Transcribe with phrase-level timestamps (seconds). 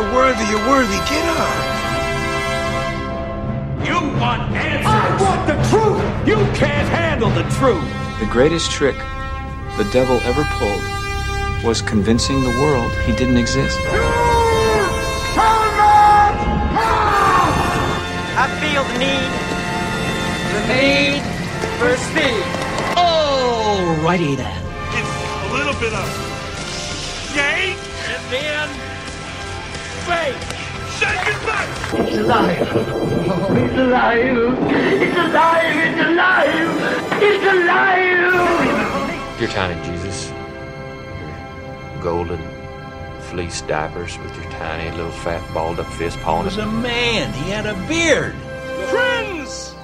[0.00, 0.44] We're not worthy!
[0.48, 0.96] You're worthy, you're worthy.
[1.10, 1.52] Get up!
[3.84, 4.86] You want answers!
[4.86, 6.00] I want the truth!
[6.26, 7.84] You can't handle the truth!
[8.18, 8.96] The greatest trick
[9.76, 10.82] the devil ever pulled
[11.64, 13.78] was convincing the world he didn't exist.
[18.42, 19.30] I feel the need,
[20.56, 21.22] the need
[21.78, 22.44] for speed.
[22.96, 24.62] Alrighty then.
[24.94, 25.12] It's
[25.44, 26.08] a little bit of
[27.34, 27.76] gay
[28.08, 28.89] and then
[30.10, 30.42] fake.
[30.98, 31.68] Shake it back!
[31.94, 32.68] It's alive.
[32.72, 34.36] Oh, it's alive.
[35.06, 35.76] It's alive.
[35.86, 36.70] It's alive.
[37.28, 39.40] It's alive.
[39.40, 40.18] Your tiny Jesus.
[41.94, 42.42] Your golden
[43.30, 47.32] fleece diapers with your tiny little fat balled up fist pawing was a man.
[47.44, 48.34] He had a beard.
[48.90, 49.74] Friends!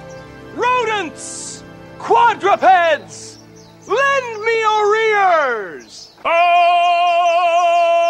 [0.55, 1.63] Rodents!
[1.99, 3.39] Quadrupeds!
[3.87, 6.11] Lend me your ears!
[6.25, 8.06] Oh!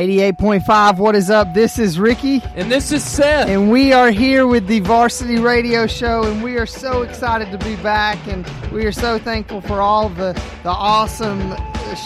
[0.00, 1.52] 88.5, what is up?
[1.52, 3.48] This is Ricky, And this is Seth.
[3.50, 7.58] and we are here with the Varsity Radio Show, and we are so excited to
[7.58, 11.54] be back, and we are so thankful for all the, the awesome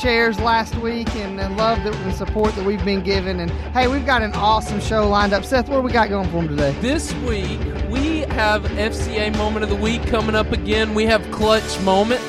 [0.02, 3.38] shares last week and the love that, and support that we've been given.
[3.38, 5.44] And hey, we've got an awesome show lined up.
[5.44, 6.72] Seth, what do we got going for them today?
[6.80, 10.94] This week, we have FCA Moment of the Week coming up again.
[10.94, 12.20] We have Clutch Moment.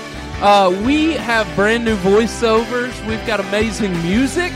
[0.44, 3.08] Uh, we have brand new voiceovers.
[3.08, 4.52] We've got amazing music.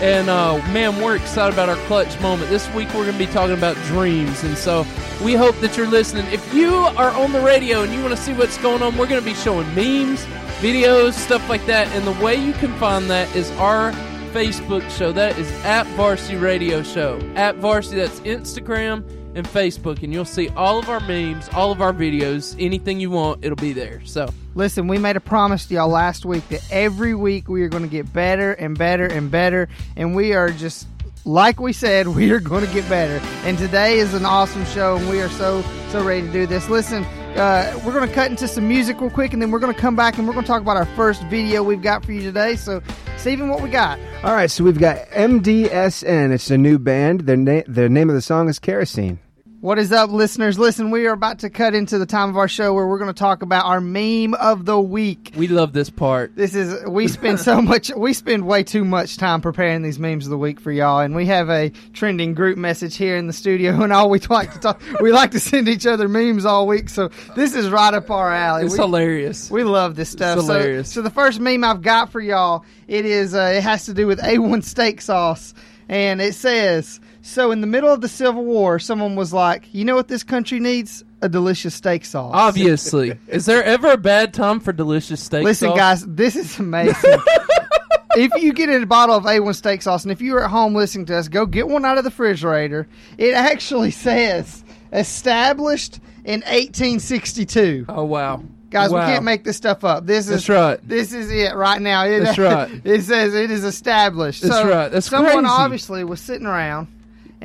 [0.00, 2.50] And uh, man, we're excited about our Clutch Moment.
[2.50, 4.44] This week, we're going to be talking about dreams.
[4.44, 4.86] And so
[5.24, 6.26] we hope that you're listening.
[6.26, 9.06] If you are on the radio and you want to see what's going on, we're
[9.06, 10.24] going to be showing memes,
[10.60, 11.86] videos, stuff like that.
[11.88, 13.92] And the way you can find that is our
[14.32, 15.12] Facebook show.
[15.12, 17.18] That is at Varsity Radio Show.
[17.34, 19.02] At Varsity, that's Instagram
[19.36, 20.02] and Facebook.
[20.02, 23.54] And you'll see all of our memes, all of our videos, anything you want, it'll
[23.56, 24.00] be there.
[24.04, 27.68] So Listen, we made a promise to y'all last week that every week we are
[27.68, 30.88] going to get better and better and better, and we are just
[31.26, 33.18] like we said, we are going to get better.
[33.44, 36.70] And today is an awesome show, and we are so so ready to do this.
[36.70, 37.04] Listen,
[37.36, 39.78] uh, we're going to cut into some music real quick, and then we're going to
[39.78, 42.22] come back and we're going to talk about our first video we've got for you
[42.22, 42.56] today.
[42.56, 42.82] So,
[43.18, 43.98] Stephen, what we got?
[44.24, 46.32] All right, so we've got MDSN.
[46.32, 47.20] It's a new band.
[47.20, 49.18] Their, na- their name of the song is Kerosene.
[49.66, 50.60] What is up, listeners?
[50.60, 53.12] Listen, we are about to cut into the time of our show where we're going
[53.12, 55.32] to talk about our meme of the week.
[55.36, 56.36] we love this part.
[56.36, 60.24] This is we spend so much we spend way too much time preparing these memes
[60.24, 63.32] of the week for y'all, and we have a trending group message here in the
[63.32, 66.68] studio, and all we like to talk we like to send each other memes all
[66.68, 66.88] week.
[66.88, 68.66] So this is right up our alley.
[68.66, 69.50] It's we, hilarious.
[69.50, 70.38] we love this stuff.
[70.38, 70.92] It's So- hilarious.
[70.92, 74.06] So, the first meme I've got for y'all it is uh, it has to do
[74.06, 75.54] with A1 steak sauce,
[75.88, 77.00] and it says.
[77.26, 80.22] So in the middle of the Civil War, someone was like, "You know what this
[80.22, 81.02] country needs?
[81.22, 83.18] A delicious steak sauce." Obviously.
[83.28, 85.44] is there ever a bad time for delicious steak sauce?
[85.44, 85.76] Listen, sauce?
[85.76, 87.18] guys, this is amazing.
[88.16, 91.04] if you get a bottle of A1 steak sauce, and if you're at home listening
[91.06, 92.86] to us, go get one out of the refrigerator.
[93.18, 94.62] It actually says
[94.92, 97.86] established in 1862.
[97.88, 98.40] Oh wow.
[98.70, 99.04] Guys, Wow.
[99.04, 100.06] we can't make this stuff up.
[100.06, 100.88] This is That's right.
[100.88, 102.04] This is it right now.
[102.04, 102.70] It, That's right.
[102.84, 104.42] It says it is established.
[104.42, 104.88] That's so right.
[104.92, 105.46] That's someone crazy.
[105.48, 106.86] obviously was sitting around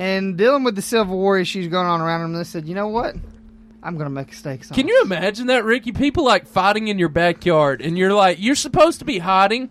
[0.01, 2.33] and dealing with the Civil War issues going on around them.
[2.33, 3.15] They said, "You know what?
[3.83, 5.91] I'm going to make a steak sauce." Can you imagine that, Ricky?
[5.91, 9.69] People like fighting in your backyard, and you're like, you're supposed to be hiding,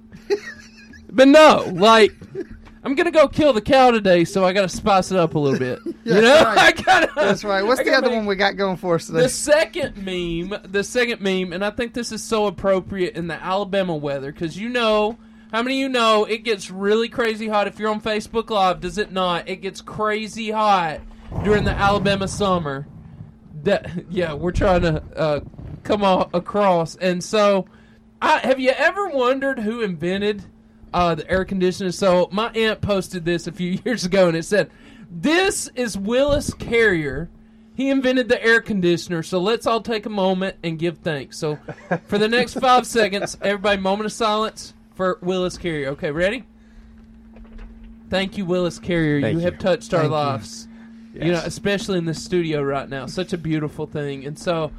[1.10, 2.12] but no, like,
[2.84, 5.58] I'm gonna go kill the cow today, so I gotta spice it up a little
[5.58, 5.80] bit.
[6.04, 6.58] Yeah, you know, that's right.
[6.78, 7.12] I gotta.
[7.16, 7.62] That's right.
[7.62, 9.22] What's I the other make- one we got going for us today?
[9.22, 13.34] The second meme, the second meme, and I think this is so appropriate in the
[13.34, 15.18] Alabama weather because you know
[15.52, 18.80] how many of you know it gets really crazy hot if you're on Facebook Live.
[18.80, 19.48] Does it not?
[19.48, 21.00] It gets crazy hot
[21.42, 22.86] during the Alabama summer.
[23.64, 25.40] That yeah, we're trying to uh,
[25.82, 27.66] come a- across, and so
[28.22, 30.44] I, have you ever wondered who invented
[30.94, 31.90] uh, the air conditioner?
[31.90, 34.70] So my aunt posted this a few years ago, and it said,
[35.10, 37.28] "This is Willis Carrier."
[37.74, 41.38] He invented the air conditioner, so let's all take a moment and give thanks.
[41.38, 41.58] So,
[42.08, 45.88] for the next five seconds, everybody, moment of silence for Willis Carrier.
[45.92, 46.44] Okay, ready?
[48.10, 49.22] Thank you, Willis Carrier.
[49.22, 49.44] Thank you you.
[49.46, 50.14] have touched our Thank you.
[50.14, 50.68] lives.
[51.14, 53.06] You know, especially in the studio right now.
[53.06, 54.26] Such a beautiful thing.
[54.26, 54.72] And so,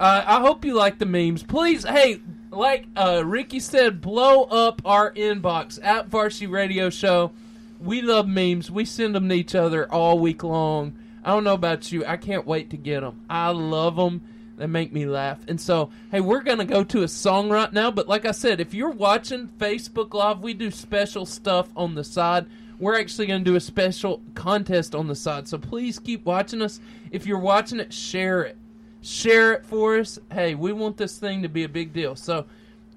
[0.00, 1.42] uh, I hope you like the memes.
[1.42, 7.32] Please, hey, like uh, Ricky said, blow up our inbox at Varsity Radio Show.
[7.78, 8.70] We love memes.
[8.70, 10.98] We send them to each other all week long.
[11.22, 12.02] I don't know about you.
[12.06, 13.26] I can't wait to get them.
[13.28, 14.22] I love them.
[14.56, 15.38] They make me laugh.
[15.48, 17.90] And so, hey, we're going to go to a song right now.
[17.90, 22.04] But like I said, if you're watching Facebook Live, we do special stuff on the
[22.04, 22.46] side.
[22.78, 25.48] We're actually going to do a special contest on the side.
[25.48, 26.80] So please keep watching us.
[27.10, 28.56] If you're watching it, share it.
[29.02, 30.18] Share it for us.
[30.32, 32.16] Hey, we want this thing to be a big deal.
[32.16, 32.46] So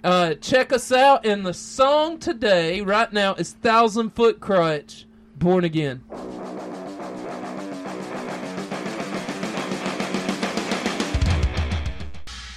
[0.03, 1.25] uh, check us out.
[1.25, 5.05] And the song today, right now, is Thousand Foot Krutch,
[5.37, 6.03] Born Again.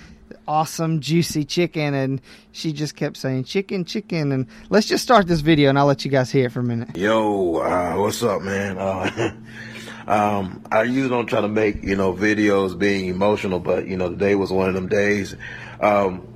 [0.46, 2.20] awesome, juicy chicken, and
[2.52, 4.32] she just kept saying, Chicken, chicken.
[4.32, 6.64] And let's just start this video, and I'll let you guys hear it for a
[6.64, 6.94] minute.
[6.94, 8.76] Yo, uh, what's up, man?
[8.76, 9.34] Uh,
[10.06, 14.08] um, I usually don't try to make, you know, videos being emotional, but, you know,
[14.08, 15.36] today was one of them days.
[15.80, 16.26] Um,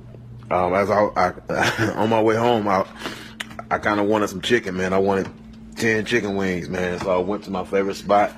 [0.49, 2.85] um, as I, I on my way home, I,
[3.69, 4.93] I kind of wanted some chicken, man.
[4.93, 5.29] I wanted
[5.75, 6.99] 10 chicken wings, man.
[6.99, 8.33] So I went to my favorite spot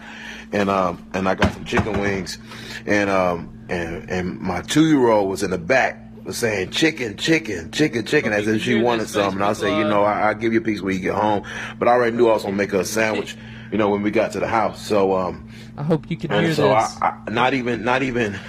[0.52, 2.38] and, um, and I got some chicken wings
[2.86, 7.18] and, um, and, and my two year old was in the back was saying chicken,
[7.18, 9.34] chicken, chicken, chicken, as if she wanted some.
[9.34, 11.44] And I said, you know, I, I'll give you a piece when you get home.
[11.78, 13.36] But I already knew I was going to make her a sandwich,
[13.72, 14.86] you know, when we got to the house.
[14.86, 17.02] So, um, I hope you can and hear so this.
[17.02, 18.40] I, I, not even, not even,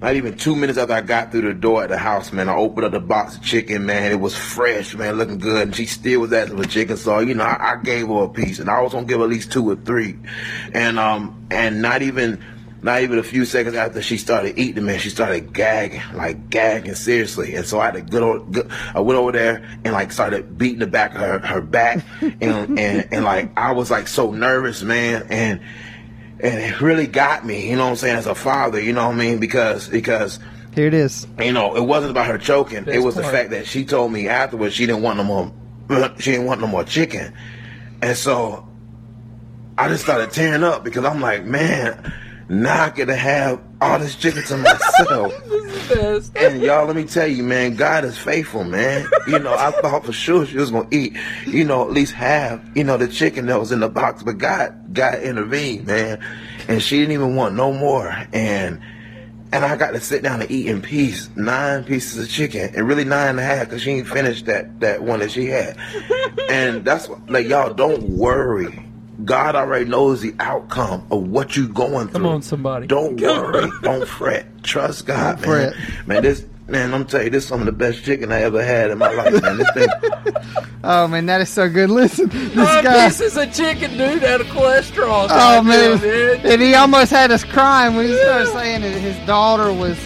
[0.00, 2.54] not even two minutes after I got through the door at the house, man, I
[2.54, 4.10] opened up the box of chicken, man.
[4.10, 5.68] It was fresh, man, looking good.
[5.68, 6.96] And she still was asking for chicken.
[6.96, 9.18] So, you know, I, I gave her a piece and I was going to give
[9.18, 10.18] her at least two or three.
[10.72, 12.42] And, um, and not even,
[12.82, 16.94] not even a few seconds after she started eating, man, she started gagging, like gagging
[16.94, 17.54] seriously.
[17.54, 20.78] And so I had to go, go I went over there and like started beating
[20.78, 22.04] the back of her, her back.
[22.20, 25.26] and, and, and like, I was like so nervous, man.
[25.28, 25.60] And,
[26.40, 29.06] and it really got me, you know what I'm saying, as a father, you know
[29.06, 29.40] what I mean?
[29.40, 30.38] Because, because,
[30.74, 31.26] Here it is.
[31.38, 32.88] you know, it wasn't about her choking.
[32.88, 33.26] It was part.
[33.26, 35.52] the fact that she told me afterwards she didn't want no more,
[36.18, 37.34] she didn't want no more chicken.
[38.00, 38.66] And so
[39.76, 42.12] I just started tearing up because I'm like, man,
[42.50, 45.32] now I get to have all this chicken to myself.
[45.88, 46.36] Best.
[46.36, 49.06] And y'all, let me tell you, man, God is faithful, man.
[49.26, 51.16] You know, I thought for sure she was gonna eat,
[51.46, 54.38] you know, at least half, you know, the chicken that was in the box, but
[54.38, 56.20] God, God intervened, man,
[56.68, 58.80] and she didn't even want no more, and
[59.52, 62.86] and I got to sit down and eat in peace, nine pieces of chicken, and
[62.86, 65.76] really nine and a half because she ain't finished that that one that she had,
[66.48, 68.89] and that's what, like y'all don't worry.
[69.24, 72.12] God already knows the outcome of what you're going through.
[72.20, 72.86] Come on, somebody.
[72.86, 73.70] Don't worry.
[73.82, 74.46] Don't fret.
[74.62, 75.72] Trust God, Don't man.
[75.72, 76.06] fret.
[76.06, 78.62] Man, this man, I'm telling you, this is some of the best chicken I ever
[78.64, 79.56] had in my life, man.
[79.58, 79.88] This thing,
[80.84, 81.90] Oh, man, that is so good.
[81.90, 83.06] Listen, this Five guy.
[83.08, 85.26] pieces of chicken, dude, out of cholesterol.
[85.30, 85.98] Oh man.
[85.98, 86.40] dude.
[86.46, 89.98] and he almost had us crying when he started saying that his daughter was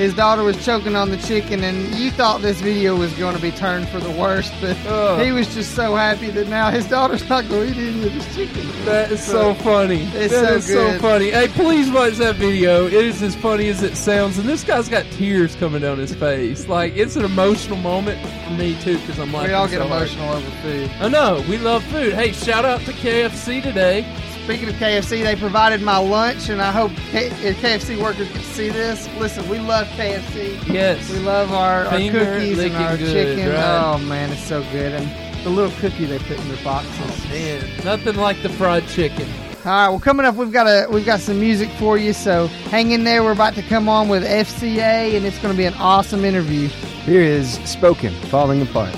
[0.00, 3.42] his daughter was choking on the chicken, and you thought this video was going to
[3.42, 5.22] be turned for the worst, but Ugh.
[5.22, 8.14] he was just so happy that now his daughter's not going to eat any of
[8.14, 8.66] this chicken.
[8.86, 10.04] That is so funny.
[10.14, 11.30] It's That so is so funny.
[11.30, 12.86] Hey, please watch that video.
[12.86, 16.14] It is as funny as it sounds, and this guy's got tears coming down his
[16.14, 16.66] face.
[16.66, 20.30] Like it's an emotional moment for me too, because I'm like, We all get emotional
[20.32, 20.90] over food.
[20.98, 22.14] I know we love food.
[22.14, 24.06] Hey, shout out to KFC today.
[24.44, 28.68] Speaking of KFC, they provided my lunch, and I hope K- KFC workers can see
[28.68, 29.08] this.
[29.18, 30.58] Listen, we love KFC.
[30.66, 33.48] Yes, We love our, our Finger cookies and licking our good, chicken.
[33.50, 33.82] right?
[33.94, 34.92] Oh man, it's so good.
[34.92, 36.92] And the little cookie they put in their boxes.
[37.00, 39.28] Oh, man, nothing like the fried chicken.
[39.64, 42.12] All right, well, coming up, we've got a we've got some music for you.
[42.12, 43.22] So hang in there.
[43.22, 46.68] We're about to come on with FCA, and it's going to be an awesome interview.
[47.04, 48.96] Here is Spoken, Falling Apart.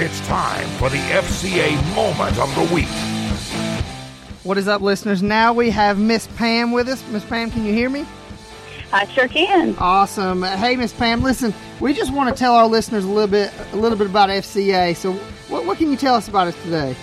[0.00, 2.86] It's time for the FCA moment of the week.
[4.44, 5.24] What is up, listeners?
[5.24, 7.04] Now we have Miss Pam with us.
[7.08, 8.06] Miss Pam, can you hear me?
[8.92, 9.74] I sure can.
[9.78, 10.44] Awesome.
[10.44, 13.76] Hey, Miss Pam, listen, we just want to tell our listeners a little bit a
[13.76, 14.94] little bit about FCA.
[14.94, 15.14] So,
[15.48, 16.94] what, what can you tell us about us today?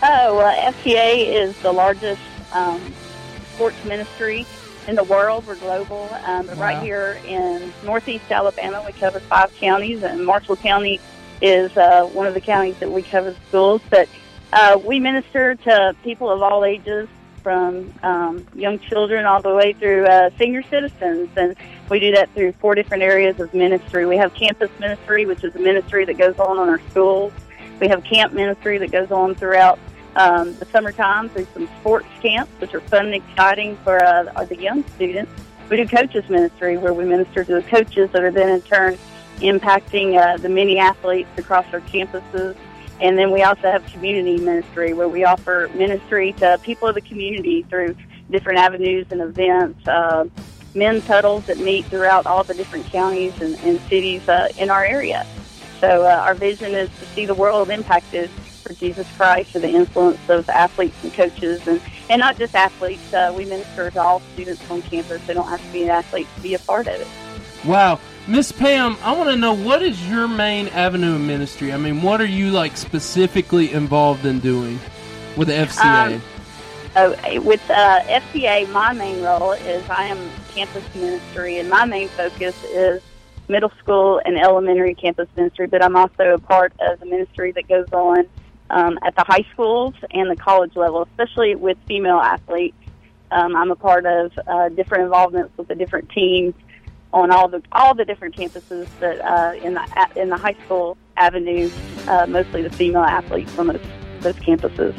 [0.00, 2.22] Oh, well, FCA is the largest
[2.52, 2.80] um,
[3.54, 4.46] sports ministry
[4.86, 5.44] in the world.
[5.44, 6.08] We're global.
[6.24, 6.62] Um, but Wow.
[6.62, 11.00] right here in northeast Alabama, we cover five counties, and Marshall County
[11.40, 13.82] is uh, one of the counties that we cover schools.
[13.90, 14.08] But
[14.52, 17.08] uh, we minister to people of all ages,
[17.46, 21.54] from um, young children all the way through uh, senior citizens, and
[21.88, 24.04] we do that through four different areas of ministry.
[24.04, 27.32] We have campus ministry, which is a ministry that goes on in our schools.
[27.78, 29.78] We have camp ministry that goes on throughout
[30.16, 34.56] um, the summertime through some sports camps, which are fun and exciting for uh, the
[34.56, 35.30] young students.
[35.70, 38.98] We do coaches ministry, where we minister to the coaches that are then in turn
[39.40, 42.56] impacting uh, the many athletes across our campuses.
[43.00, 47.02] And then we also have community ministry, where we offer ministry to people of the
[47.02, 47.94] community through
[48.30, 49.86] different avenues and events.
[49.86, 50.24] Uh,
[50.74, 54.84] men's huddles that meet throughout all the different counties and, and cities uh, in our
[54.84, 55.26] area.
[55.80, 58.30] So uh, our vision is to see the world impacted
[58.62, 63.12] for Jesus Christ through the influence of athletes and coaches, and, and not just athletes.
[63.12, 65.20] Uh, we minister to all students on campus.
[65.26, 67.08] They don't have to be an athlete to be a part of it.
[67.64, 68.00] Wow.
[68.28, 71.72] Miss Pam, I want to know what is your main avenue of ministry?
[71.72, 74.80] I mean, what are you like specifically involved in doing
[75.36, 76.16] with the FCA?
[76.16, 76.22] Um,
[76.96, 80.18] uh, with uh, FCA, my main role is I am
[80.52, 83.00] campus ministry, and my main focus is
[83.46, 85.68] middle school and elementary campus ministry.
[85.68, 88.26] But I'm also a part of the ministry that goes on
[88.70, 92.76] um, at the high schools and the college level, especially with female athletes.
[93.30, 96.54] Um, I'm a part of uh, different involvements with the different teams
[97.16, 100.98] on all the all the different campuses that uh, in the in the high school
[101.16, 101.70] avenue,
[102.06, 103.80] uh, mostly the female athletes on those
[104.20, 104.94] those campuses.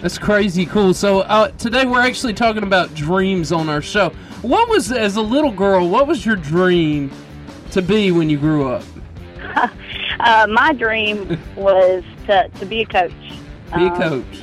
[0.00, 0.94] That's crazy cool.
[0.94, 4.10] So uh, today we're actually talking about dreams on our show.
[4.42, 7.10] What was, as a little girl, what was your dream
[7.72, 8.84] to be when you grew up?
[10.20, 13.12] uh, my dream was to, to be a coach.
[13.74, 14.40] Be a Um, coach.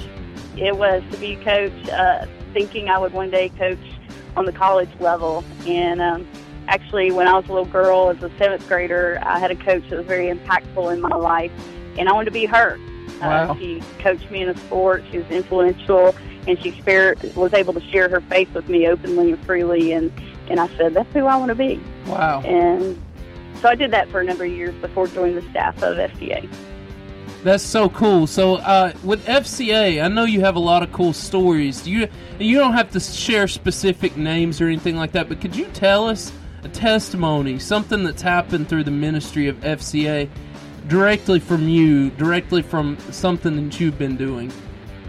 [0.58, 3.80] It was to be a coach, uh, thinking I would one day coach
[4.36, 5.46] on the college level.
[5.66, 6.28] And um,
[6.68, 9.90] actually, when I was a little girl, as a seventh grader, I had a coach
[9.90, 11.52] that was very impactful in my life,
[11.98, 12.80] and I wanted to be her.
[13.22, 13.52] Wow.
[13.52, 15.04] Uh, she coached me in a sport.
[15.12, 16.16] She was influential,
[16.48, 19.92] and she spare, was able to share her faith with me openly and freely.
[19.94, 20.12] And
[20.48, 21.82] and I said, that's who I want to be.
[22.06, 22.42] Wow.
[22.42, 23.02] And
[23.62, 26.48] so I did that for a number of years before joining the staff of FCA.
[27.44, 28.28] That's so cool.
[28.28, 31.82] So uh, with FCA, I know you have a lot of cool stories.
[31.84, 32.08] Do you
[32.40, 36.08] you don't have to share specific names or anything like that, but could you tell
[36.08, 36.32] us
[36.66, 40.28] a testimony, something that's happened through the ministry of FCA,
[40.88, 44.52] directly from you, directly from something that you've been doing?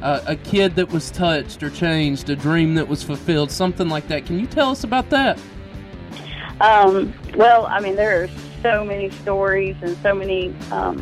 [0.03, 4.07] Uh, a kid that was touched or changed, a dream that was fulfilled, something like
[4.09, 4.27] that.
[4.27, 5.41] Can you tell us about that?
[6.61, 8.29] Um, well, I mean, there are
[8.63, 10.99] so many stories and so many um,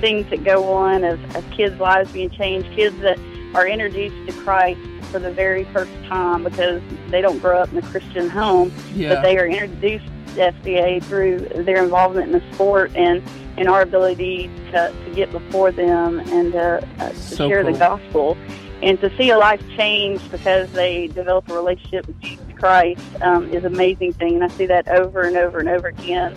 [0.00, 3.18] things that go on of, of kids' lives being changed, kids that
[3.54, 4.80] are introduced to Christ
[5.10, 9.14] for the very first time because they don't grow up in a Christian home, Yeah.
[9.14, 13.22] but they are introduced to FCA through their involvement in the sport and,
[13.56, 17.72] and our ability to, to get before them and uh, uh, to So share the
[17.72, 18.36] gospel.
[18.82, 23.48] And to see a life change because they develop a relationship with Jesus Christ um,
[23.52, 24.36] is an amazing thing.
[24.36, 26.34] And I see that over and over and over again.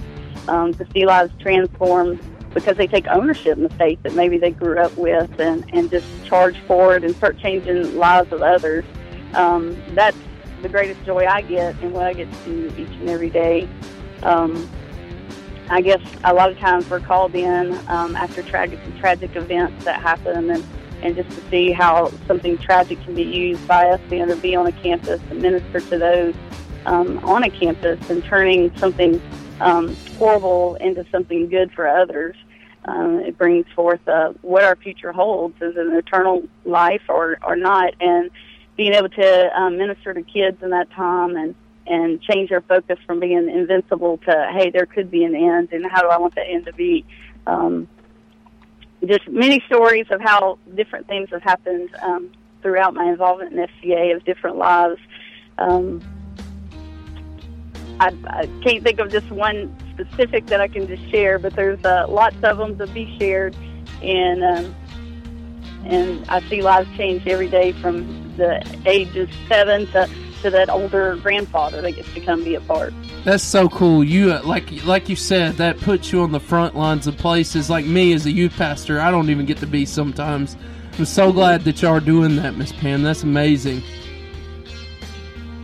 [0.49, 2.19] Um, to see lives transformed
[2.53, 5.89] because they take ownership in the faith that maybe they grew up with and, and
[5.89, 8.85] just charge forward and start changing lives of others.
[9.33, 10.17] Um, that's
[10.61, 13.67] the greatest joy I get and what I get to do each and every day.
[14.21, 14.69] Um,
[15.69, 20.01] I guess a lot of times we're called in um, after tragic tragic events that
[20.01, 20.63] happen, and
[21.01, 24.55] and just to see how something tragic can be used by us being to be
[24.55, 26.35] on a campus and minister to those
[26.85, 29.21] um, on a campus and turning something
[29.59, 32.35] um, horrible into something good for others.
[32.85, 37.55] Um, it brings forth uh, what our future holds as an eternal life or, or
[37.55, 38.29] not, and
[38.75, 42.97] being able to um, minister to kids in that time and and change their focus
[43.05, 46.35] from being invincible to hey, there could be an end, and how do I want
[46.35, 47.05] that end to be?
[47.45, 47.87] Um,
[49.05, 54.15] just many stories of how different things have happened um, throughout my involvement in FCA
[54.15, 54.99] of different lives.
[55.57, 56.01] Um,
[57.99, 61.83] I, I can't think of just one specific that I can just share, but there's
[61.83, 63.55] uh, lots of them to be shared,
[64.01, 64.75] and um,
[65.85, 70.09] and I see lives change every day from the age of seven to
[70.41, 72.93] to that older grandfather that gets to come be a part.
[73.23, 74.03] That's so cool.
[74.03, 77.69] You uh, like like you said that puts you on the front lines of places.
[77.69, 80.57] Like me as a youth pastor, I don't even get to be sometimes.
[80.99, 83.01] I'm so glad that y'all are doing that, Miss Pam.
[83.01, 83.81] That's amazing.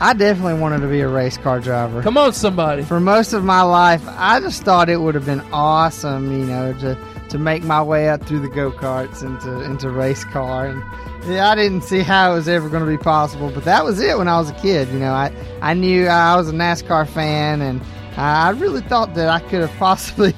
[0.00, 2.02] I definitely wanted to be a race car driver.
[2.02, 2.84] Come on, somebody.
[2.84, 6.72] For most of my life, I just thought it would have been awesome, you know,
[6.74, 6.96] to
[7.30, 10.68] to make my way up through the go karts into into race car.
[10.68, 10.82] And
[11.26, 14.00] yeah, I didn't see how it was ever going to be possible, but that was
[14.00, 14.88] it when I was a kid.
[14.88, 17.82] You know, I I knew I was a NASCAR fan, and
[18.16, 20.32] I really thought that I could have possibly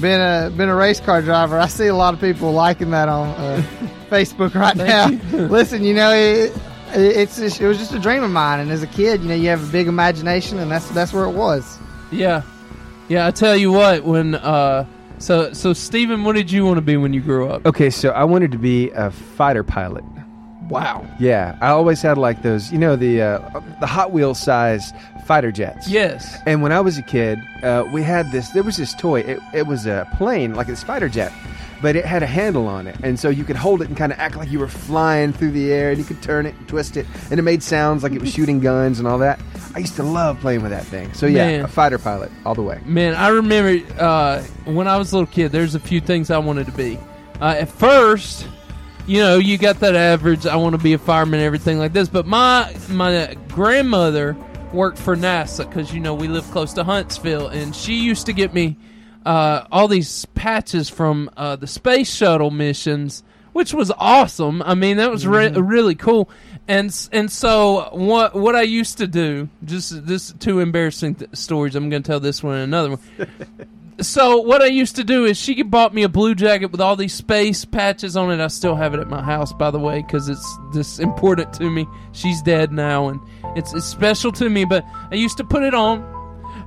[0.00, 1.58] been a been a race car driver.
[1.58, 3.62] I see a lot of people liking that on uh,
[4.10, 5.08] Facebook right now.
[5.32, 6.52] Listen, you know, it,
[6.94, 9.34] it's just, it was just a dream of mine, and as a kid, you know,
[9.34, 11.78] you have a big imagination, and that's that's where it was.
[12.10, 12.42] Yeah,
[13.08, 13.26] yeah.
[13.26, 14.86] I tell you what, when uh,
[15.18, 17.66] so so Stephen, what did you want to be when you grew up?
[17.66, 20.04] Okay, so I wanted to be a fighter pilot.
[20.72, 21.06] Wow.
[21.18, 24.94] Yeah, I always had like those, you know, the uh, the Hot Wheels size
[25.26, 25.86] fighter jets.
[25.86, 26.38] Yes.
[26.46, 28.48] And when I was a kid, uh, we had this.
[28.50, 29.20] There was this toy.
[29.20, 31.30] It, it was a plane, like a spider jet,
[31.82, 34.12] but it had a handle on it, and so you could hold it and kind
[34.12, 36.66] of act like you were flying through the air, and you could turn it, and
[36.66, 39.38] twist it, and it made sounds like it was shooting guns and all that.
[39.74, 41.12] I used to love playing with that thing.
[41.12, 41.64] So yeah, Man.
[41.66, 42.80] a fighter pilot all the way.
[42.86, 45.52] Man, I remember uh, when I was a little kid.
[45.52, 46.98] There's a few things I wanted to be.
[47.42, 48.46] Uh, at first,
[49.06, 50.46] you know, you got that average.
[50.46, 52.08] I want to be a fireman, and everything like this.
[52.08, 54.36] But my my grandmother
[54.72, 58.32] worked for NASA because you know we live close to Huntsville, and she used to
[58.32, 58.76] get me
[59.26, 64.62] uh, all these patches from uh, the space shuttle missions, which was awesome.
[64.62, 66.30] I mean, that was re- really cool.
[66.68, 71.74] And and so what what I used to do, just this two embarrassing th- stories.
[71.74, 73.00] I'm going to tell this one and another one.
[74.00, 76.96] so what I used to do is she bought me a blue jacket with all
[76.96, 78.42] these space patches on it.
[78.42, 81.70] I still have it at my house, by the way, because it's this important to
[81.70, 81.86] me.
[82.12, 83.20] She's dead now, and
[83.56, 84.64] it's it's special to me.
[84.64, 86.02] But I used to put it on.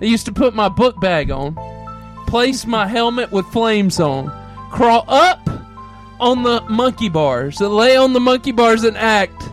[0.01, 1.55] I used to put my book bag on,
[2.27, 4.27] place my helmet with flames on,
[4.71, 5.39] crawl up
[6.19, 9.49] on the monkey bars, lay on the monkey bars, and act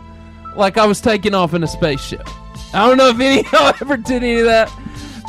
[0.55, 2.27] like I was taking off in a spaceship.
[2.73, 4.71] I don't know if any of y'all ever did any of that,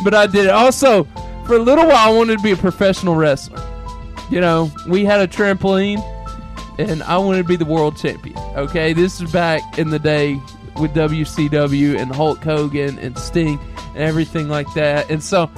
[0.03, 0.51] but I did it.
[0.51, 1.07] Also,
[1.47, 3.63] for a little while, I wanted to be a professional wrestler.
[4.31, 6.03] You know, we had a trampoline,
[6.79, 8.39] and I wanted to be the world champion.
[8.57, 10.41] Okay, this is back in the day
[10.77, 13.61] with WCW and Hulk Hogan and Sting
[13.95, 15.11] and everything like that.
[15.11, 15.51] And so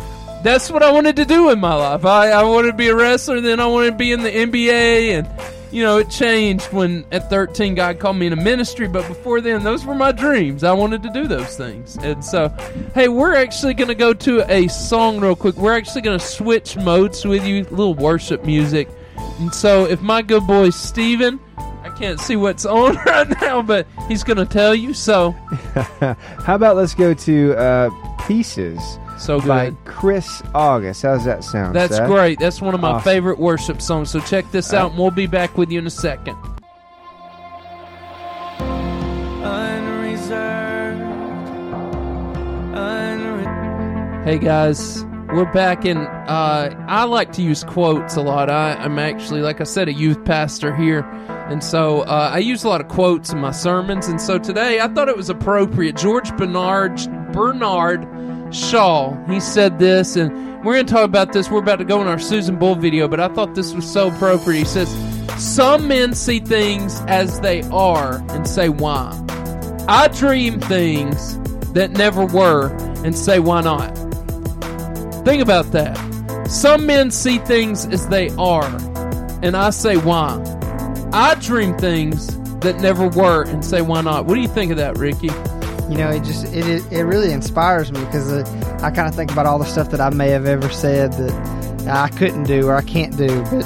[0.43, 2.05] that's what I wanted to do in my life.
[2.05, 5.19] I, I wanted to be a wrestler, then I wanted to be in the NBA,
[5.19, 5.36] and
[5.73, 9.63] you know, it changed when at 13 God called me into ministry, but before then,
[9.65, 10.65] those were my dreams.
[10.65, 11.97] I wanted to do those things.
[11.99, 12.49] And so,
[12.95, 15.57] hey, we're actually going to go to a song real quick.
[15.57, 18.89] We're actually going to switch modes with you, little worship music.
[19.39, 23.87] And so, if my good boy Steven, I can't see what's on right now, but
[24.09, 24.95] he's going to tell you.
[24.95, 25.33] So,
[26.01, 27.91] How about let's go to uh,
[28.27, 29.49] Pieces so good.
[29.49, 29.71] by.
[29.85, 31.03] Chris August.
[31.03, 31.75] How's that sound?
[31.75, 32.09] That's Seth?
[32.09, 32.39] great.
[32.39, 33.05] That's one of my Awesome.
[33.05, 34.11] favorite worship songs.
[34.11, 36.37] So, check this out, and we'll be back with you in a second.
[39.77, 41.01] Unreserved.
[42.75, 45.99] Unre- Hey guys, we're back in.
[45.99, 48.51] Uh, I like to use quotes a lot.
[48.51, 51.01] I, I'm actually, like I said, a youth pastor here,
[51.49, 54.09] and so uh, I use a lot of quotes in my sermons.
[54.09, 55.97] And so today, I thought it was appropriate.
[55.97, 56.97] George Bernard
[57.33, 58.05] Bernard
[58.53, 61.51] Shaw, he said this, and we're going to talk about this.
[61.51, 64.09] We're about to go in our Susan Boyle video, but I thought this was so
[64.09, 64.59] appropriate.
[64.59, 64.89] He says,
[65.37, 69.13] "Some men see things as they are and say why.
[69.89, 71.39] I dream things
[71.73, 72.69] that never were
[73.05, 73.97] and say why not."
[75.25, 75.99] Think about that.
[76.49, 78.71] Some men see things as they are,
[79.43, 80.41] and I say why.
[81.13, 84.27] I dream things that never were and say why not.
[84.27, 85.31] What do you think of that, Ricky?
[85.89, 89.15] You know, it just it it, it really inspires me because uh, I kind of
[89.15, 92.67] think about all the stuff that I may have ever said that I couldn't do
[92.67, 93.65] or I can't do, but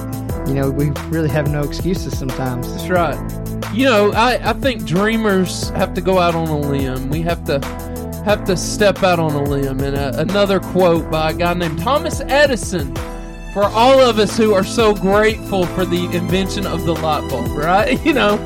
[0.48, 2.70] you know, we really have no excuses sometimes.
[2.74, 3.18] That's right.
[3.72, 7.10] You know, I, I think dreamers have to go out on a limb.
[7.10, 7.60] We have to
[8.24, 9.80] have to step out on a limb.
[9.80, 12.94] And uh, another quote by a guy named Thomas Edison
[13.52, 17.50] for all of us who are so grateful for the invention of the light bulb,
[17.56, 17.98] right?
[18.04, 18.36] You know,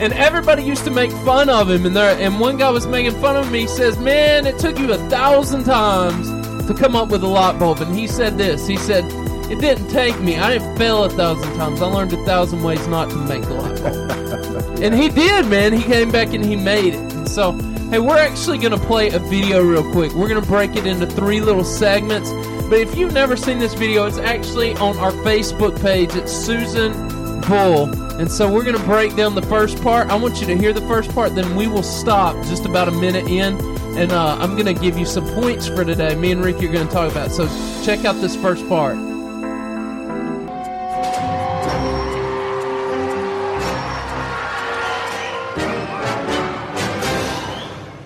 [0.00, 3.12] and everybody used to make fun of him, and there, and one guy was making
[3.20, 3.62] fun of me.
[3.62, 6.28] He says, "Man, it took you a thousand times
[6.66, 8.66] to come up with a light bulb," and he said this.
[8.66, 9.04] He said,
[9.50, 10.36] "It didn't take me.
[10.36, 11.80] I didn't fail a thousand times.
[11.80, 15.72] I learned a thousand ways not to make the light bulb." and he did, man.
[15.72, 17.12] He came back and he made it.
[17.12, 17.52] And so,
[17.90, 20.12] hey, we're actually going to play a video real quick.
[20.12, 22.30] We're going to break it into three little segments.
[22.68, 26.14] But if you've never seen this video, it's actually on our Facebook page.
[26.14, 27.13] It's Susan
[27.48, 27.90] Boyle.
[28.20, 30.08] And so we're going to break down the first part.
[30.08, 32.92] I want you to hear the first part, then we will stop just about a
[32.92, 33.58] minute in.
[33.98, 36.14] And uh, I'm going to give you some points for today.
[36.14, 37.28] Me and Ricky are going to talk about.
[37.28, 37.32] It.
[37.32, 37.46] So
[37.84, 38.96] check out this first part.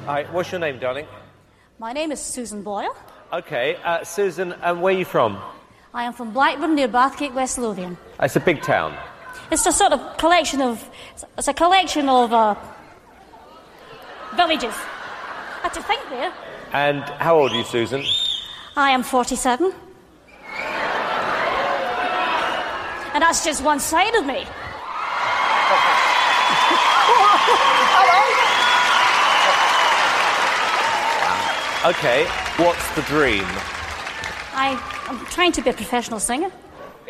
[0.07, 1.07] Hi, what's your name, darling?
[1.79, 2.97] My name is Susan Boyle.
[3.33, 5.39] Okay, uh, Susan, and where are you from?
[5.95, 7.97] I am from Blackburn near Bathgate, West Lothian.
[8.21, 8.97] It's a big town.
[9.51, 10.89] It's a sort of collection of.
[11.37, 12.55] It's a collection of uh,
[14.37, 14.75] villages.
[14.75, 16.33] I had to think there.
[16.73, 18.05] And how old are you, Susan?
[18.77, 19.73] I am 47.
[23.15, 24.45] And that's just one side of me.
[31.87, 33.45] Okay, what's the dream?
[34.53, 36.51] I, I'm trying to be a professional singer.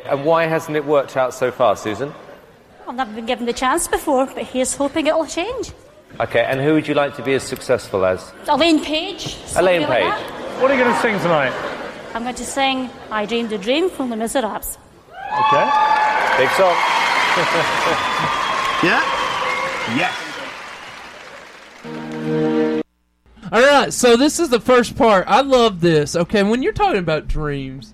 [0.04, 2.12] And why hasn't it worked out so far, Susan?
[2.88, 5.72] I've never been given the chance before, but here's hoping it'll change.
[6.20, 8.32] Okay, and who would you like to be as successful as?
[8.48, 9.36] Elaine Paige.
[9.56, 10.04] Elaine Paige.
[10.04, 10.58] that.
[10.62, 11.52] What are you going to sing tonight?
[12.14, 14.78] I'm going to sing I Dreamed a Dream from the Miserables.
[15.10, 15.70] Okay.
[16.38, 16.72] Big song.
[18.82, 19.04] yeah?
[19.94, 20.24] Yes.
[23.52, 25.26] All right, so this is the first part.
[25.28, 26.16] I love this.
[26.16, 27.92] Okay, when you're talking about dreams,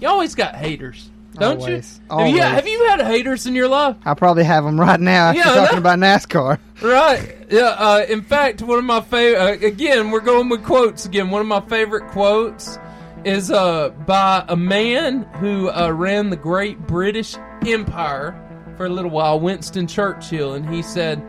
[0.00, 2.00] you always got haters, don't Always.
[2.10, 2.16] you?
[2.18, 2.40] Have you?
[2.42, 3.96] Have you had haters in your life?
[4.04, 6.58] I probably have them right now after Yeah, talking about NASCAR.
[6.82, 7.36] Right.
[7.50, 7.74] Yeah.
[7.78, 9.62] Uh, in fact, one of my favorite.
[9.62, 11.30] Uh, again, we're going with quotes again.
[11.30, 12.78] One of my favorite quotes
[13.24, 18.40] is uh, by a man who uh, ran the Great British Empire
[18.76, 21.22] for a little while, Winston Churchill, and he said,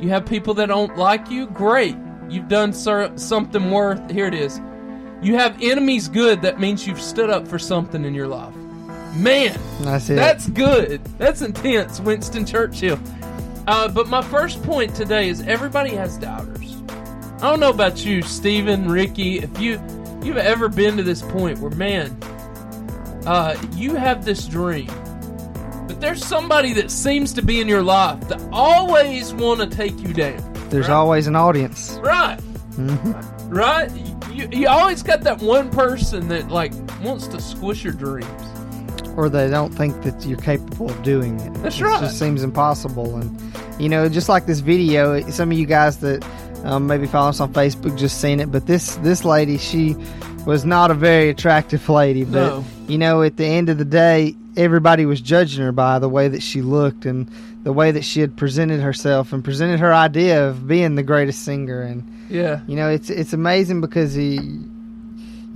[0.00, 1.46] "You have people that don't like you.
[1.46, 1.96] Great.
[2.28, 4.10] You've done sir- something worth.
[4.10, 4.60] Here it is.
[5.22, 6.08] You have enemies.
[6.08, 6.42] Good.
[6.42, 8.54] That means you've stood up for something in your life.
[9.14, 10.14] Man, That's it.
[10.16, 11.02] that's good.
[11.18, 12.98] That's intense, Winston Churchill.
[13.66, 16.76] Uh, but my first point today is everybody has doubters.
[17.36, 19.80] I don't know about you, Steven, Ricky, if you
[20.22, 22.10] you've ever been to this point where man,
[23.26, 24.86] uh, you have this dream,
[25.86, 29.98] but there's somebody that seems to be in your life that always want to take
[30.00, 30.42] you down.
[30.70, 31.98] There's always an audience.
[32.02, 32.38] Right,
[32.72, 33.48] Mhm.
[33.48, 33.90] right.
[34.32, 38.28] You, you always got that one person that like wants to squish your dreams.
[39.18, 41.52] Or they don't think that you're capable of doing it.
[41.54, 42.00] That's it right.
[42.02, 43.16] just seems impossible.
[43.16, 46.24] And, you know, just like this video, some of you guys that
[46.64, 49.96] um, maybe follow us on Facebook just seen it, but this, this lady, she
[50.46, 52.22] was not a very attractive lady.
[52.22, 52.64] But, No.
[52.86, 56.28] you know, at the end of the day, everybody was judging her by the way
[56.28, 57.28] that she looked and
[57.64, 61.42] the way that she had presented herself and presented her idea of being the greatest
[61.42, 61.80] singer.
[61.82, 62.60] And, Yeah.
[62.68, 64.38] you know, it's it's amazing because he,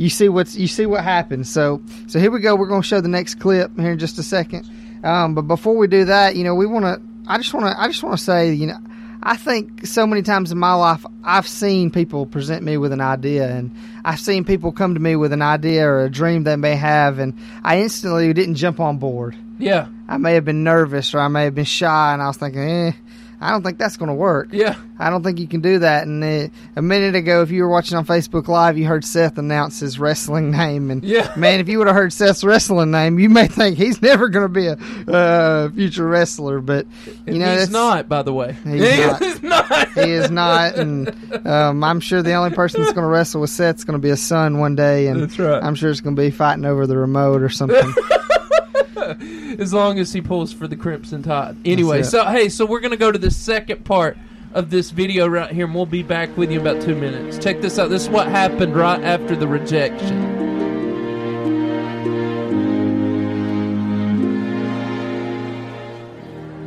[0.02, 1.48] you see what's you see what happens.
[1.48, 2.56] So so here we go.
[2.56, 4.68] We're going to show the next clip here in just a second.
[5.04, 7.00] Um, but before we do that, you know, we want to.
[7.26, 7.80] I just want to.
[7.80, 8.78] I just want to say, you know,
[9.22, 13.00] I think so many times in my life I've seen people present me with an
[13.00, 13.70] idea, and
[14.04, 17.20] I've seen people come to me with an idea or a dream they may have,
[17.20, 19.36] and I instantly didn't jump on board.
[19.58, 19.86] Yeah.
[20.08, 22.60] I may have been nervous or I may have been shy, and I was thinking,
[22.60, 22.92] eh,
[23.42, 24.48] I don't think that's going to work.
[24.52, 24.76] Yeah.
[24.98, 26.06] I don't think you can do that.
[26.06, 29.36] And uh, a minute ago, if you were watching on Facebook Live, you heard Seth
[29.36, 30.90] announce his wrestling name.
[30.90, 31.32] And Yeah.
[31.36, 34.44] man, if you would have heard Seth's wrestling name, you may think he's never going
[34.44, 36.60] to be a uh, future wrestler.
[36.60, 36.86] But
[37.26, 38.56] you know, he's not, by the way.
[38.64, 39.92] He's not.
[39.94, 43.50] he is not, and um, I'm sure the only person that's going to wrestle with
[43.50, 45.62] Seth's going to be a son one day, and That's right.
[45.62, 47.92] I'm sure it's going to be fighting over the remote or something.
[49.58, 51.56] as long as he pulls for the Crimson Tide.
[51.64, 54.16] Anyway, so hey, so we're gonna go to the second part
[54.54, 57.38] of this video right here, and we'll be back with you in about two minutes.
[57.38, 57.90] Check this out.
[57.90, 60.40] This is what happened right after the rejection.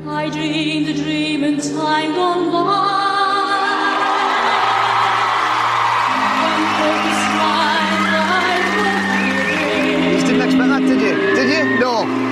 [0.08, 2.96] I dreamed a dream in time gone by.
[10.16, 11.36] You didn't expect that, did you?
[11.36, 11.80] Did you?
[11.80, 12.25] No.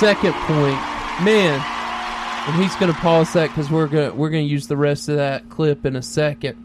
[0.00, 0.80] Second point,
[1.22, 1.62] man,
[2.48, 5.10] and he's going to pause that because we're going we're going to use the rest
[5.10, 6.56] of that clip in a second.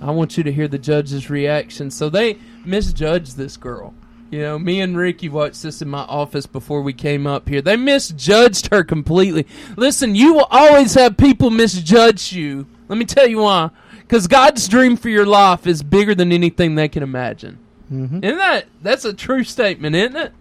[0.00, 1.90] I want you to hear the judge's reaction.
[1.90, 3.92] So they misjudged this girl.
[4.30, 7.60] You know, me and Ricky watched this in my office before we came up here.
[7.60, 9.46] They misjudged her completely.
[9.76, 12.66] Listen, you will always have people misjudge you.
[12.88, 13.70] Let me tell you why.
[14.00, 17.58] Because God's dream for your life is bigger than anything they can imagine.
[17.92, 18.24] Mhm.
[18.24, 20.32] Isn't that that's a true statement, isn't it?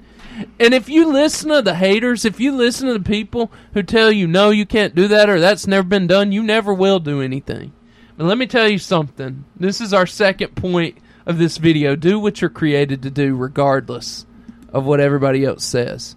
[0.60, 4.12] And if you listen to the haters, if you listen to the people who tell
[4.12, 7.22] you no, you can't do that or that's never been done, you never will do
[7.22, 7.74] anything.
[8.18, 9.46] But let me tell you something.
[9.56, 11.96] This is our second point of this video.
[11.96, 14.26] Do what you're created to do regardless
[14.74, 16.16] of what everybody else says.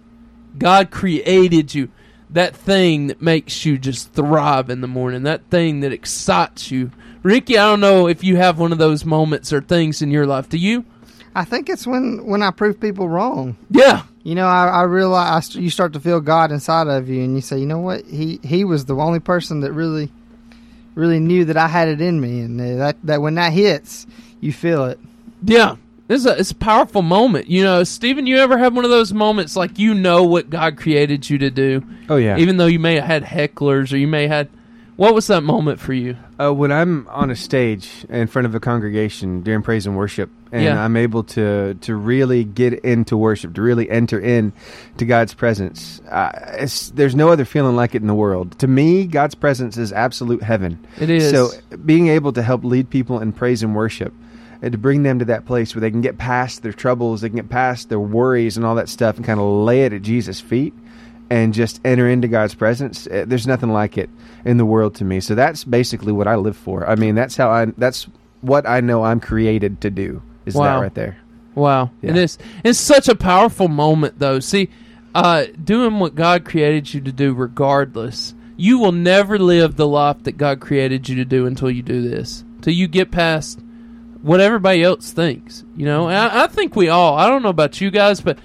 [0.57, 1.89] God created you.
[2.29, 5.23] That thing that makes you just thrive in the morning.
[5.23, 6.91] That thing that excites you.
[7.23, 10.25] Ricky, I don't know if you have one of those moments or things in your
[10.25, 10.49] life.
[10.49, 10.85] Do you?
[11.35, 13.57] I think it's when when I prove people wrong.
[13.69, 14.03] Yeah.
[14.23, 17.35] You know, I, I realize I you start to feel God inside of you, and
[17.35, 18.05] you say, you know what?
[18.05, 20.11] He he was the only person that really,
[20.95, 24.05] really knew that I had it in me, and uh, that that when that hits,
[24.39, 24.99] you feel it.
[25.43, 25.75] Yeah.
[26.09, 27.47] It's a, it's a powerful moment.
[27.47, 30.77] You know, Stephen, you ever have one of those moments like you know what God
[30.77, 31.85] created you to do?
[32.09, 32.37] Oh, yeah.
[32.37, 34.49] Even though you may have had hecklers or you may have had.
[34.97, 36.17] What was that moment for you?
[36.39, 40.29] Uh, when I'm on a stage in front of a congregation during praise and worship,
[40.51, 40.83] and Yeah.
[40.83, 44.53] I'm able to to really get into worship, to really enter in
[44.97, 48.59] to God's presence, uh, it's, there's no other feeling like it in the world.
[48.59, 50.77] To me, God's presence is absolute heaven.
[50.99, 51.31] It is.
[51.31, 51.49] So
[51.85, 54.13] being able to help lead people in praise and worship.
[54.63, 57.29] And to bring them to that place where they can get past their troubles, they
[57.29, 60.03] can get past their worries and all that stuff, and kind of lay it at
[60.03, 60.71] Jesus' feet,
[61.31, 63.07] and just enter into God's presence.
[63.07, 64.09] uh, There's nothing like it
[64.45, 65.19] in the world to me.
[65.21, 66.87] So that's basically what I live for.
[66.87, 67.65] I mean, that's how I.
[67.77, 68.07] That's
[68.41, 70.21] what I know I'm created to do.
[70.45, 70.63] Is Wow.
[70.77, 71.17] that right there?
[71.55, 71.91] Wow.
[72.01, 72.21] It Yeah.
[72.23, 72.37] is.
[72.63, 74.39] It's such a powerful moment, though.
[74.39, 74.69] See,
[75.15, 80.23] uh, doing what God created you to do, regardless, you will never live the life
[80.23, 82.43] that God created you to do until you do this.
[82.61, 83.59] Till you get past
[84.21, 85.63] what everybody else thinks.
[85.77, 87.17] You know, and I, I think we all.
[87.17, 88.37] I don't know about you guys, but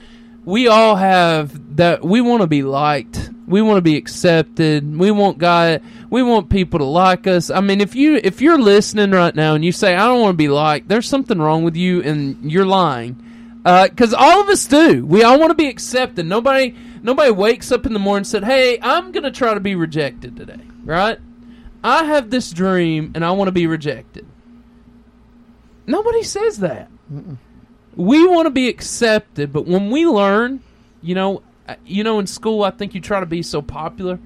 [0.46, 2.04] we all have that.
[2.04, 3.30] We want to be liked.
[3.48, 4.96] We want to be accepted.
[4.96, 5.82] We want God.
[6.08, 7.50] We want people to like us.
[7.50, 10.34] I mean, if you if you're listening right now and you say I don't want
[10.34, 13.22] to be liked, there's something wrong with you, and you're lying.
[13.64, 15.04] Uh, because all of us do.
[15.04, 16.24] We all want to be accepted.
[16.24, 19.74] Nobody nobody wakes up in the morning and said, "Hey, I'm gonna try to be
[19.74, 21.18] rejected today." Right?
[21.82, 24.26] I have this dream and I want to be rejected.
[25.88, 26.88] Nobody says that.
[27.96, 30.60] We want to be accepted, but when we learn,
[31.02, 34.18] you know, uh, you know, in school, I think you try to be so popular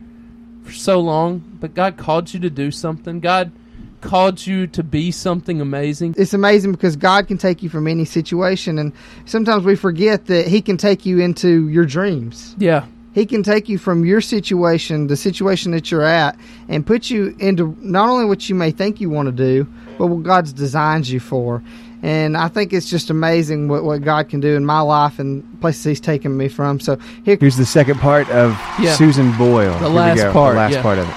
[0.64, 3.20] for so long, but God called you to do something.
[3.20, 3.52] God
[4.00, 6.14] called you to be something amazing.
[6.18, 8.92] It's amazing because God can take you from any situation, and
[9.24, 12.54] sometimes we forget that He can take you into your dreams.
[12.59, 12.87] Yeah.
[13.12, 17.35] He can take you from your situation, the situation that you're at, and put you
[17.40, 19.66] into not only what you may think you want to do,
[19.98, 21.62] but what God's designed you for.
[22.02, 25.44] And I think it's just amazing what, what God can do in my life and
[25.60, 26.80] places He's taken me from.
[26.80, 28.94] So here, Here's the second part of Yeah.
[28.94, 29.72] Susan Boyle.
[29.74, 30.82] The Here last part, The last yeah.
[30.82, 31.14] part of it.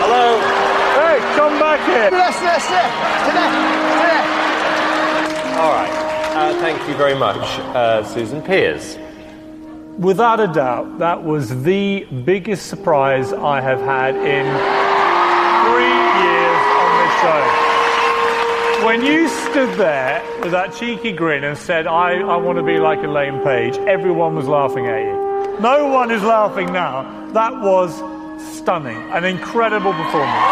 [0.00, 0.38] Hello.
[0.94, 2.10] Hey, come back here.
[2.10, 2.90] Yes, yes, yes.
[3.26, 3.50] Today,
[5.60, 5.92] All right.
[6.34, 7.36] Uh, thank you very much,
[7.74, 8.96] uh, Susan Piers.
[9.98, 14.44] Without a doubt, that was the biggest surprise I have had in
[15.70, 18.86] three years on this show.
[18.86, 22.78] When you stood there with that cheeky grin and said, I, I want to be
[22.78, 25.60] like Elaine Paige, everyone was laughing at you.
[25.60, 27.30] No one is laughing now.
[27.32, 27.94] That was
[28.56, 30.50] stunning, an incredible performance.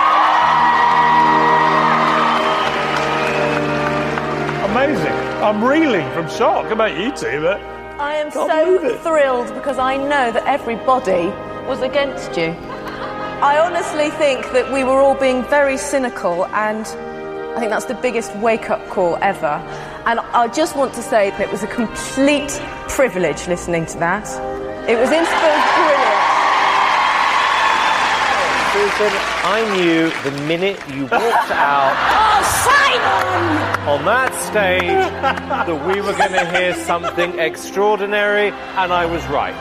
[4.70, 5.12] Amazing.
[5.42, 7.71] I'm reeling from shock about you two, but
[8.02, 11.28] I am Can't so thrilled because I know that everybody
[11.68, 12.50] was against you.
[13.40, 16.84] I honestly think that we were all being very cynical, and
[17.54, 19.62] I think that's the biggest wake up call ever.
[20.04, 22.50] And I just want to say that it was a complete
[22.88, 24.26] privilege listening to that.
[24.90, 26.22] It was instant brilliant.
[28.74, 29.12] Susan,
[29.46, 33.71] I knew the minute you walked out Oh, Simon!
[33.88, 39.54] On that stage that we were going to hear something extraordinary, and I was right.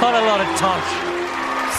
[0.00, 0.84] Not a lot of touch.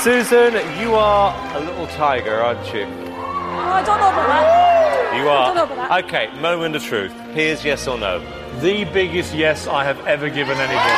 [0.02, 2.86] Susan, you are a little tiger, aren't you?
[2.86, 5.13] Oh, I don't know about that.
[5.15, 5.71] You I don't know are.
[5.73, 6.04] about that.
[6.06, 7.13] Okay, moment of truth.
[7.34, 8.19] Here's yes or no.
[8.60, 10.97] the biggest yes I have ever given anybody.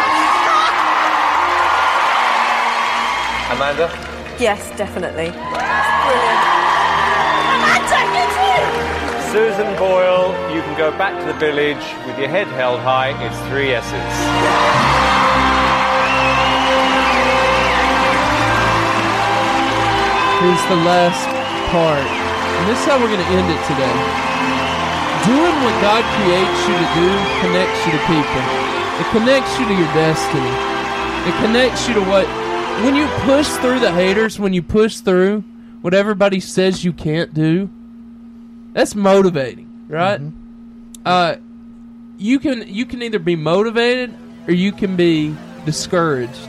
[3.52, 3.90] Amanda?
[4.40, 5.32] Yes, definitely.
[5.32, 6.49] Brilliant.
[9.32, 13.14] Susan Boyle, you can go back to the village with your head held high.
[13.22, 13.94] It's three S's.
[20.42, 21.30] Here's the last
[21.70, 22.02] part.
[22.02, 23.98] And this is how we're going to end it today.
[25.30, 27.10] Doing what God creates you to do
[27.46, 28.44] connects you to people.
[28.98, 30.54] It connects you to your destiny.
[31.30, 32.26] It connects you to what.
[32.84, 35.42] When you push through the haters, when you push through
[35.82, 37.70] what everybody says you can't do,
[38.74, 40.22] that's motivating, right?
[41.06, 41.36] Uh,
[42.18, 44.14] you can you can either be motivated
[44.48, 46.48] or you can be discouraged.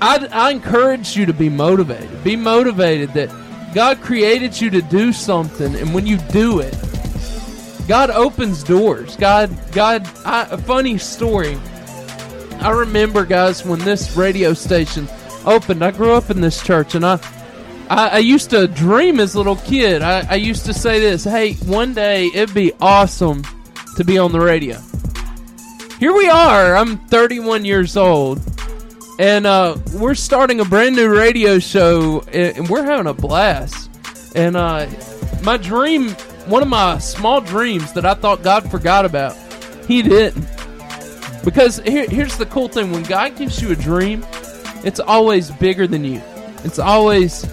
[0.00, 2.24] I, I encourage you to be motivated.
[2.24, 3.30] Be motivated that
[3.74, 6.76] God created you to do something, and when you do it,
[7.88, 9.16] God opens doors.
[9.16, 10.08] God, God.
[10.24, 11.56] I, a funny story.
[12.60, 15.08] I remember, guys, when this radio station
[15.44, 15.84] opened.
[15.84, 17.16] I grew up in this church, and I,
[17.88, 20.02] I, I used to dream as a little kid.
[20.02, 23.44] I, I used to say this: "Hey, one day it'd be awesome
[23.96, 24.80] to be on the radio."
[25.98, 26.74] Here we are.
[26.74, 28.40] I'm 31 years old
[29.18, 33.90] and uh, we're starting a brand new radio show, and we're having a blast.
[34.34, 34.88] And uh,
[35.42, 36.10] my dream,
[36.46, 39.36] one of my small dreams that I thought God forgot about,
[39.86, 40.44] He didn't.
[41.44, 44.24] Because here, here's the cool thing: when God gives you a dream,
[44.84, 46.20] it's always bigger than you.
[46.64, 47.44] It's always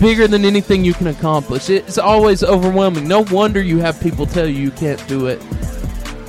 [0.00, 1.70] bigger than anything you can accomplish.
[1.70, 3.08] It's always overwhelming.
[3.08, 5.40] No wonder you have people tell you you can't do it.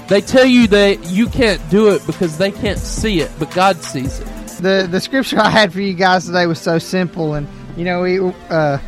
[0.07, 3.77] They tell you that you can't do it because they can't see it, but God
[3.77, 4.27] sees it.
[4.59, 8.01] The the scripture I had for you guys today was so simple, and you know,
[8.01, 8.79] we, uh,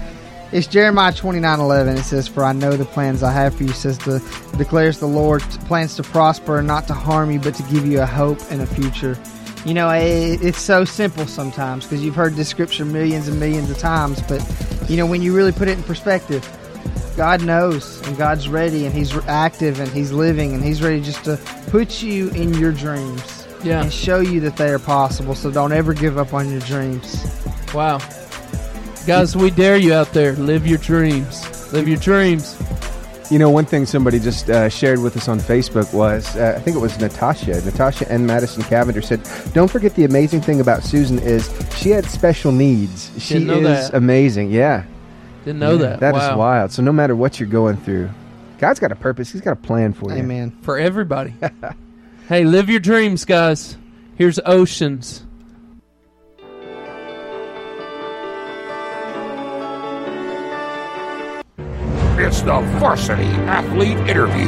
[0.51, 1.95] it's Jeremiah twenty nine eleven.
[1.95, 4.19] It says, "For I know the plans I have for you," says the
[4.57, 8.01] declares the Lord, plans to prosper and not to harm you, but to give you
[8.01, 9.17] a hope and a future.
[9.65, 13.69] You know, it, it's so simple sometimes because you've heard this scripture millions and millions
[13.69, 14.41] of times, but
[14.89, 16.47] you know, when you really put it in perspective,
[17.15, 21.23] God knows and God's ready and He's active and He's living and He's ready just
[21.25, 21.37] to
[21.67, 23.47] put you in your dreams.
[23.63, 23.83] Yeah.
[23.83, 25.35] And show you that they are possible.
[25.35, 27.23] So don't ever give up on your dreams.
[27.75, 27.99] Wow.
[29.05, 30.33] Guys, we dare you out there.
[30.33, 31.71] Live your dreams.
[31.71, 32.59] Live your dreams.
[33.31, 36.59] You know, one thing somebody just uh, shared with us on Facebook was uh, I
[36.59, 37.61] think it was Natasha.
[37.63, 39.21] Natasha and Madison Cavender said,
[39.53, 43.09] "Don't forget the amazing thing about Susan is she had special needs.
[43.17, 43.93] She is that.
[43.93, 44.51] amazing.
[44.51, 44.83] Yeah,
[45.45, 45.99] Didn't know Yeah, that.
[46.01, 46.37] That is Wow.
[46.37, 46.71] wild.
[46.73, 48.09] So no matter what you're going through,
[48.59, 49.31] God's got a purpose.
[49.31, 50.17] He's got a plan for you.
[50.17, 50.51] Amen.
[50.61, 51.33] For everybody.
[52.27, 53.77] hey, live your dreams, guys.
[54.15, 55.25] Here's Oceans.
[62.31, 64.47] It's the Varsity Athlete Interview.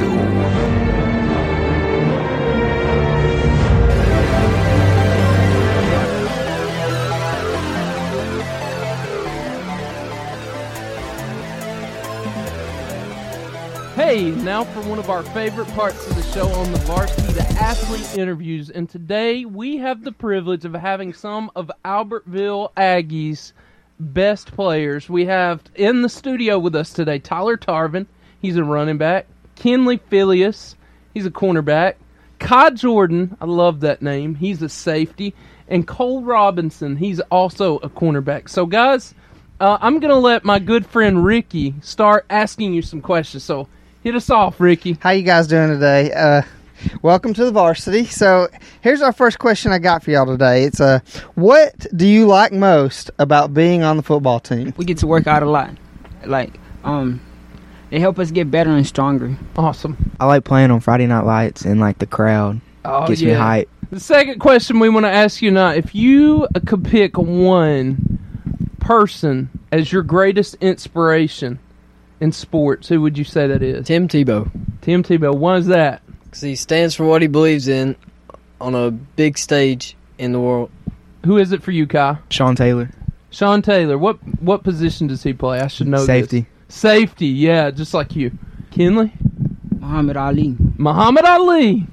[13.95, 17.41] Hey, now for one of our favorite parts of the show on the varsity, the
[17.59, 18.69] athlete interviews.
[18.69, 23.51] And today we have the privilege of having some of Albertville Aggies'
[24.03, 25.09] best players.
[25.09, 28.07] We have in the studio with us today Tyler Tarvin,
[28.41, 29.27] he's a running back.
[29.55, 30.75] Kenley Phileas,
[31.13, 31.95] he's a cornerback.
[32.39, 35.33] Kai Jordan, I love that name, he's a safety.
[35.67, 38.49] And Cole Robinson, he's also a cornerback.
[38.49, 39.13] So, guys,
[39.59, 43.43] uh, I'm going to let my good friend Ricky start asking you some questions.
[43.43, 43.69] So,
[44.03, 44.97] hit us off, Ricky.
[44.99, 46.11] How you guys doing today?
[46.11, 46.41] Uh,
[47.01, 48.05] welcome to the varsity.
[48.05, 48.47] So
[48.81, 50.63] here's our first question I got for y'all today.
[50.63, 50.99] It's uh,
[51.35, 54.73] what do you like most about being on the football team?
[54.77, 55.71] We get to work out a lot.
[56.25, 57.21] Like, um,
[57.89, 59.37] they help us get better and stronger.
[59.55, 60.11] Awesome.
[60.19, 63.37] I like playing on Friday Night Lights and like the crowd Oh, gets me yeah.
[63.37, 63.69] hype.
[63.91, 68.19] The second question we want to ask you now if you uh, could pick one
[68.79, 71.59] person as your greatest inspiration
[72.19, 73.85] in sports, who would you say that is?
[73.87, 74.49] Tim Tebow.
[74.81, 75.35] Tim Tebow.
[75.35, 76.01] Why is that?
[76.33, 77.95] Because he stands for what he believes in
[78.59, 80.71] on a big stage in the world.
[81.27, 82.17] Who is it for you, Kai?
[82.31, 82.89] Sean Taylor.
[83.29, 83.99] Sean Taylor.
[83.99, 85.59] What what position does he play?
[85.59, 85.97] I should know.
[85.97, 86.07] this.
[86.07, 86.47] Safety.
[86.69, 87.27] Safety.
[87.27, 88.31] Yeah, just like you.
[88.71, 89.13] Kinley.
[89.77, 90.57] Muhammad Ali.
[90.75, 91.85] Muhammad Ali.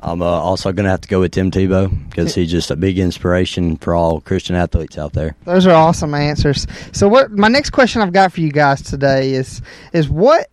[0.00, 2.76] I'm uh, also going to have to go with Tim Tebow because he's just a
[2.76, 5.36] big inspiration for all Christian athletes out there.
[5.44, 6.66] Those are awesome answers.
[6.90, 10.52] So what my next question I've got for you guys today is is what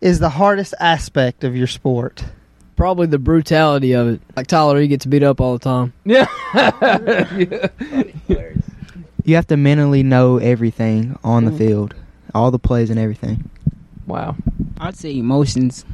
[0.00, 2.24] is the hardest aspect of your sport?
[2.76, 4.20] Probably the brutality of it.
[4.36, 5.92] Like Tyler, he gets beat up all the time.
[6.04, 6.26] Yeah.
[9.24, 11.58] You have to mentally know everything on the Mm.
[11.58, 11.94] field,
[12.34, 13.48] all the plays and everything.
[14.06, 14.36] Wow.
[14.78, 15.84] I'd say emotions.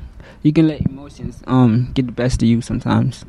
[0.42, 3.24] You can let emotions um get the best of you sometimes.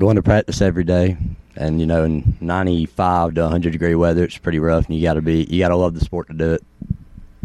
[0.00, 1.18] Going to practice every day,
[1.54, 5.14] and you know, in 95 to 100 degree weather, it's pretty rough, and you got
[5.14, 6.64] to be, you got to love the sport to do it.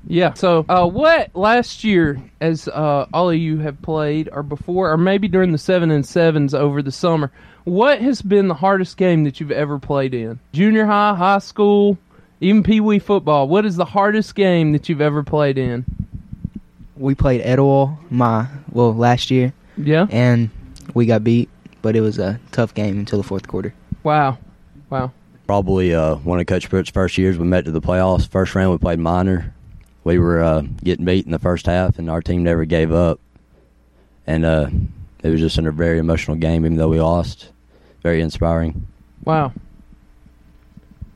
[0.08, 0.34] Yeah.
[0.34, 4.98] So, uh, what last year, as uh, all of you have played, or before, or
[4.98, 7.32] maybe during the seven and sevens over the summer,
[7.66, 10.40] what has been the hardest game that you've ever played in?
[10.54, 11.98] Junior high, high school,
[12.40, 13.48] even pee wee football.
[13.48, 15.86] What is the hardest game that you've ever played in?
[16.96, 19.54] We played Etowah my well last year.
[19.78, 20.08] Yeah.
[20.10, 20.50] And
[20.94, 21.50] we got beat,
[21.82, 23.74] but it was a tough game until the fourth quarter.
[24.04, 24.38] Wow.
[24.90, 25.12] Wow.
[25.46, 28.28] Probably uh, one of Coach Pruitt's first years we met to the playoffs.
[28.28, 29.54] First round we played minor.
[30.08, 33.20] We were uh, getting beat in the first half, and our team never gave up.
[34.26, 34.70] And uh,
[35.22, 37.50] it was just in a very emotional game, even though we lost.
[38.04, 38.88] Very inspiring.
[39.26, 39.52] Wow.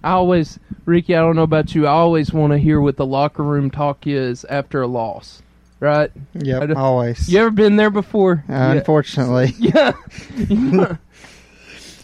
[0.04, 1.88] I always, Ricky, I don't know about you.
[1.88, 5.42] I always want to hear what the locker room talk is after a loss,
[5.80, 6.12] right?
[6.34, 7.32] Yep, I always.
[7.32, 8.44] You ever been there before?
[8.50, 9.54] Uh, Unfortunately.
[9.58, 9.94] Yeah.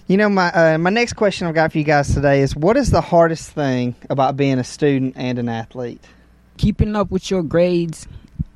[0.10, 2.78] You know, my uh, my next question I've got for you guys today is: What
[2.78, 6.02] is the hardest thing about being a student and an athlete?
[6.58, 8.08] Keeping up with your grades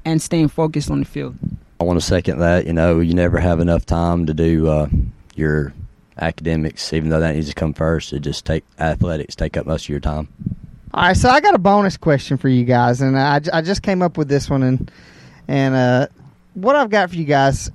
[0.05, 1.37] and staying focused on the field.
[1.79, 2.67] I want to second that.
[2.67, 4.87] You know, you never have enough time to do uh,
[5.35, 5.73] your
[6.19, 8.13] academics, even though that needs to come first.
[8.13, 10.27] It just take athletics take up most of your time.
[10.93, 13.81] All right, so I got a bonus question for you guys, and I, I just
[13.81, 14.91] came up with this one, and
[15.47, 16.07] and uh,
[16.53, 17.71] what I've got for you guys,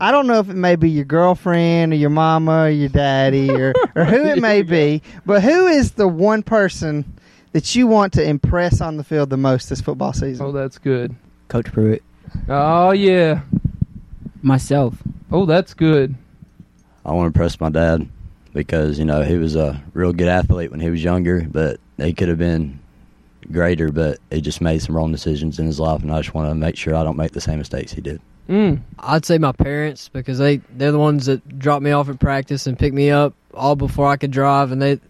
[0.00, 3.50] I don't know if it may be your girlfriend or your mama or your daddy
[3.50, 7.17] or or who it may be, but who is the one person
[7.52, 10.46] that you want to impress on the field the most this football season?
[10.46, 11.14] Oh, that's good.
[11.48, 12.02] Coach Pruitt.
[12.48, 13.42] Oh yeah.
[14.42, 15.02] Myself.
[15.30, 16.14] Oh, that's good.
[17.04, 18.08] I want to impress my dad
[18.52, 22.12] because you know he was a real good athlete when he was younger, but he
[22.12, 22.80] could have been
[23.50, 26.50] greater, but he just made some wrong decisions in his life, and I just want
[26.50, 28.20] to make sure I don't make the same mistakes he did.
[28.48, 28.80] Mm.
[28.98, 32.66] I'd say my parents because they they're the ones that dropped me off at practice
[32.66, 35.00] and picked me up all before I could drive, and they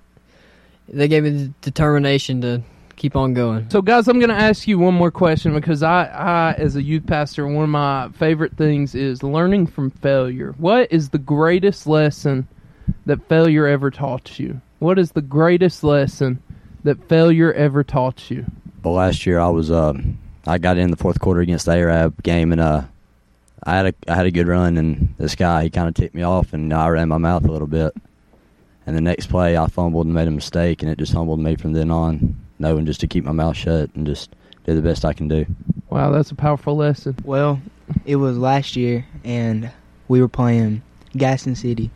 [0.89, 2.62] they gave me the determination to
[2.97, 3.70] keep on going.
[3.70, 6.82] So, guys, I'm going to ask you one more question because I, I, as a
[6.82, 10.55] youth pastor, one of my favorite things is learning from failure.
[10.59, 12.49] What is the greatest lesson
[13.07, 14.61] that failure ever taught you?
[14.80, 16.43] What is the greatest lesson
[16.84, 18.47] that failure ever taught you?
[18.82, 19.95] Well, last year I was uh,
[20.47, 22.82] I got in the fourth quarter against the Arab game, and uh,
[23.64, 26.14] I had a I had a good run, and this guy he kind of tipped
[26.14, 27.93] me off, and I ran my mouth a little bit.
[28.89, 31.57] And the next play, I fumbled and made a mistake, and it just humbled me
[31.57, 34.34] from then on, knowing just to keep my mouth shut and just
[34.64, 35.45] do the best I can do.
[35.91, 37.14] Wow, that's a powerful lesson.
[37.22, 37.61] Well,
[38.07, 39.70] it was last year, and
[40.09, 40.80] we were playing
[41.14, 41.91] Gadsden City,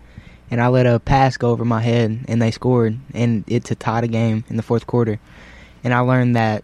[0.51, 3.75] and I let a pass go over my head, and they scored, and it to
[3.75, 5.19] tie the game in the fourth quarter.
[5.83, 6.63] And I learned that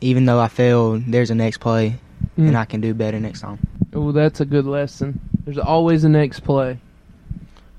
[0.00, 1.96] even though I failed, there's a next play,
[2.38, 2.46] Mm.
[2.48, 3.58] and I can do better next time.
[3.94, 5.18] Oh, that's a good lesson.
[5.44, 6.78] There's always a next play.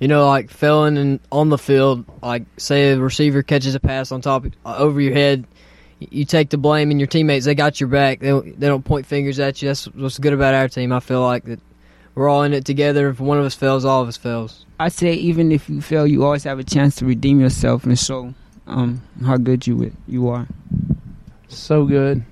[0.01, 4.11] You know, like failing and on the field, like say a receiver catches a pass
[4.11, 5.45] on top uh, over your head,
[5.99, 8.19] you take the blame, and your teammates they got your back.
[8.19, 9.67] They don't, they don't point fingers at you.
[9.67, 10.91] That's what's good about our team.
[10.91, 11.59] I feel like that
[12.15, 13.09] we're all in it together.
[13.09, 14.65] If one of us fails, all of us fails.
[14.79, 17.97] I say even if you fail, you always have a chance to redeem yourself and
[17.97, 18.33] show
[18.65, 20.47] um, how good you you are.
[21.47, 22.25] So good.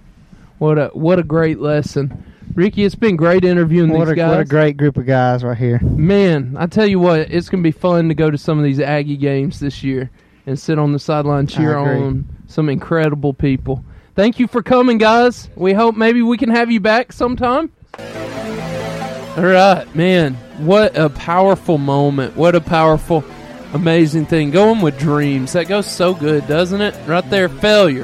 [0.58, 2.26] What a what a great lesson.
[2.60, 4.30] Ricky, it's been great interviewing What these a, guys.
[4.32, 5.80] what a great group of guys right here.
[5.80, 8.82] Man, I tell you what, it's gonna be fun to go to some of these
[8.82, 10.12] Aggie games this year
[10.46, 13.86] and sit on the sideline cheer on some incredible people.
[14.14, 15.50] Thank you for coming, guys.
[15.56, 17.72] We hope maybe we can have you back sometime.
[17.98, 20.34] All right, man.
[20.58, 22.36] What a powerful moment.
[22.36, 23.24] What a powerful,
[23.72, 24.52] amazing thing.
[24.52, 25.54] Going with dreams.
[25.54, 26.94] That goes so good, doesn't it?
[27.08, 28.04] Right there, failure.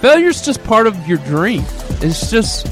[0.00, 1.62] Failure's just part of your dream.
[2.00, 2.66] It's just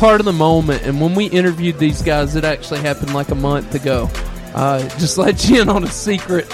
[0.00, 0.82] part of the moment.
[0.82, 4.08] And when we interviewed these guys, it actually happened like a month ago.
[4.54, 6.50] Uh, just let you in on a secret.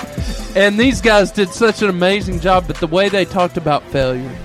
[0.56, 4.36] And these guys did such an amazing job, but the way they talked about failure,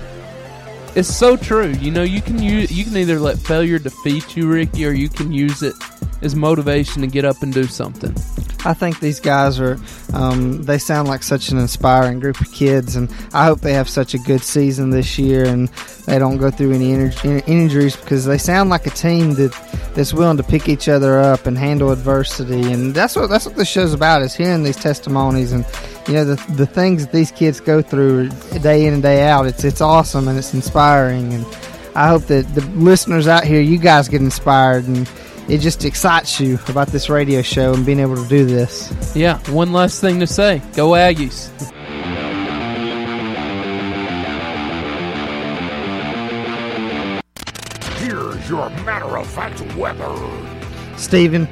[0.94, 1.70] it's so true.
[1.72, 5.08] You know, you can use you can either let failure defeat you, Ricky, or you
[5.08, 5.74] can use it
[6.22, 8.14] as motivation to get up and do something.
[8.64, 9.76] I think these guys are,
[10.14, 13.88] um, they sound like such an inspiring group of kids, and I hope they have
[13.88, 15.68] such a good season this year and
[16.06, 19.52] they don't go through any inj- injuries because they sound like a team that
[19.94, 23.56] that's willing to pick each other up and handle adversity, and that's what that's what
[23.56, 25.66] this show's about is hearing these testimonies and
[26.06, 28.28] you know the the things that these kids go through
[28.62, 29.46] day in and day out.
[29.46, 31.44] It's it's awesome and it's inspiring, and
[31.94, 35.06] I hope that the listeners out here, you guys get inspired and
[35.48, 39.14] it just excites you about this radio show and being able to do this.
[39.14, 40.62] Yeah, one last thing to say.
[40.74, 41.50] Go Aggies.
[47.98, 50.16] Here's your matter of fact weather.
[50.96, 51.48] Stephen,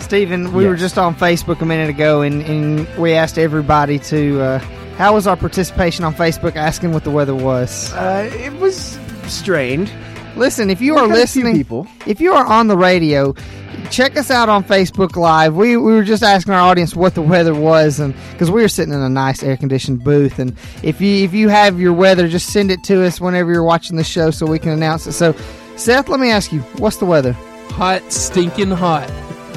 [0.00, 4.40] Stephen, we were just on Facebook a minute ago and, and we asked everybody to.
[4.40, 4.58] Uh,
[4.96, 7.92] how was our participation on Facebook asking what the weather was?
[7.92, 9.92] Uh, it was strained.
[10.36, 11.86] Listen, if you We've are had a few listening, people.
[12.06, 13.34] if you are on the radio,
[13.90, 15.54] check us out on Facebook Live.
[15.56, 18.68] We we were just asking our audience what the weather was, and because we were
[18.68, 22.28] sitting in a nice air conditioned booth, and if you if you have your weather,
[22.28, 25.12] just send it to us whenever you're watching the show, so we can announce it.
[25.12, 25.34] So,
[25.76, 27.32] Seth, let me ask you, what's the weather?
[27.70, 29.10] Hot, stinking hot.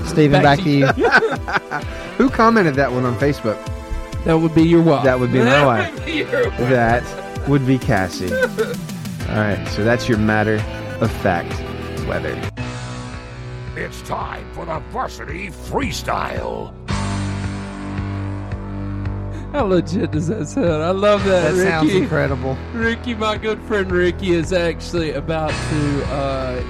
[0.06, 0.86] Steven, back, to you.
[2.18, 3.64] Who commented that one on Facebook?
[4.24, 5.04] That would be your wife.
[5.04, 6.58] That would be my would be your wife.
[6.58, 8.30] That would be Cassie.
[9.30, 10.56] All right, so that's your matter
[11.02, 11.52] of fact
[12.08, 12.36] weather.
[13.76, 16.74] It's time for the varsity freestyle.
[19.52, 20.84] How legit does that sound?
[20.84, 21.52] I love that.
[21.52, 21.70] That Ricky.
[21.70, 22.58] sounds incredible.
[22.74, 26.64] Ricky, my good friend Ricky, is actually about to uh,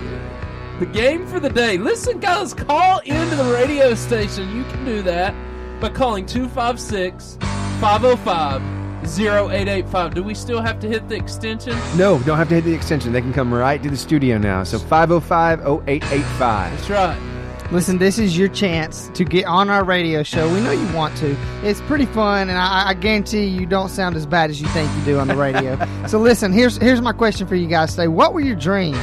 [0.80, 1.78] the game for the day.
[1.78, 4.54] Listen, guys, call into the radio station.
[4.56, 5.34] You can do that
[5.80, 7.38] by calling 256
[7.80, 10.14] 505 0885.
[10.14, 11.78] Do we still have to hit the extension?
[11.96, 13.14] No, don't have to hit the extension.
[13.14, 14.64] They can come right to the studio now.
[14.64, 16.72] So 505 0885.
[16.72, 17.30] That's right.
[17.72, 20.52] Listen, this is your chance to get on our radio show.
[20.52, 21.38] We know you want to.
[21.62, 24.92] It's pretty fun, and I, I guarantee you don't sound as bad as you think
[24.98, 25.78] you do on the radio.
[26.08, 28.08] so, listen, here's here's my question for you guys today.
[28.08, 28.98] What were your dreams?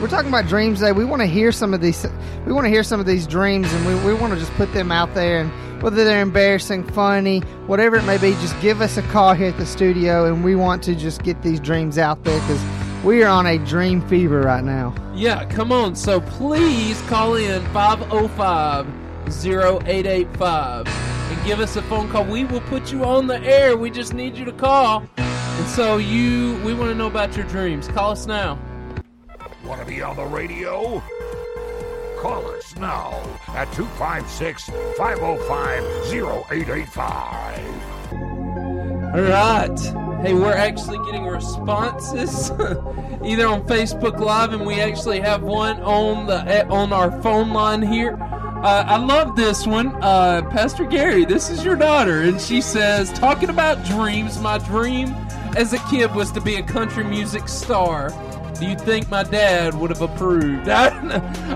[0.00, 0.92] We're talking about dreams today.
[0.92, 2.06] We want to hear some of these.
[2.46, 4.72] We want to hear some of these dreams, and we, we want to just put
[4.72, 5.40] them out there.
[5.42, 9.48] And whether they're embarrassing, funny, whatever it may be, just give us a call here
[9.48, 12.62] at the studio, and we want to just get these dreams out there because
[13.04, 14.94] we are on a dream fever right now.
[15.14, 15.94] Yeah, come on.
[15.94, 18.86] So please call in 505
[19.28, 22.24] 0885 and give us a phone call.
[22.24, 23.76] We will put you on the air.
[23.76, 25.04] We just need you to call.
[25.16, 27.88] And so you we want to know about your dreams.
[27.88, 28.58] Call us now.
[29.64, 31.02] Want to be on the radio?
[32.20, 37.88] Call us now at 256 505 0885.
[39.14, 39.78] All right.
[40.20, 42.50] Hey, we're actually getting responses
[43.24, 47.82] either on Facebook Live, and we actually have one on the on our phone line
[47.82, 48.16] here.
[48.20, 51.24] Uh, I love this one, uh, Pastor Gary.
[51.24, 55.14] This is your daughter, and she says, "Talking about dreams, my dream
[55.56, 58.10] as a kid was to be a country music star.
[58.58, 60.68] Do you think my dad would have approved?
[60.68, 60.88] I,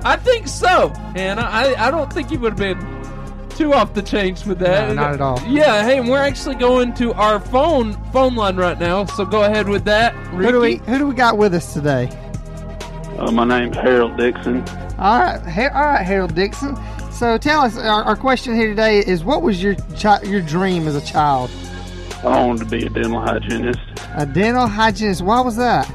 [0.05, 4.03] I think so, and I, I don't think he would have been too off the
[4.03, 4.89] chains with that.
[4.89, 5.41] No, not at all.
[5.49, 9.43] Yeah, hey, and we're actually going to our phone phone line right now, so go
[9.45, 10.15] ahead with that.
[10.33, 10.37] Ricky.
[10.47, 12.09] Who do we who do we got with us today?
[13.19, 14.61] Uh, my name's Harold Dixon.
[14.99, 16.77] All right, Ha- all right, Harold Dixon.
[17.11, 20.87] So tell us, our, our question here today is, what was your chi- your dream
[20.89, 21.51] as a child?
[22.25, 23.81] I wanted to be a dental hygienist.
[24.17, 25.23] A dental hygienist.
[25.23, 25.93] Why was that?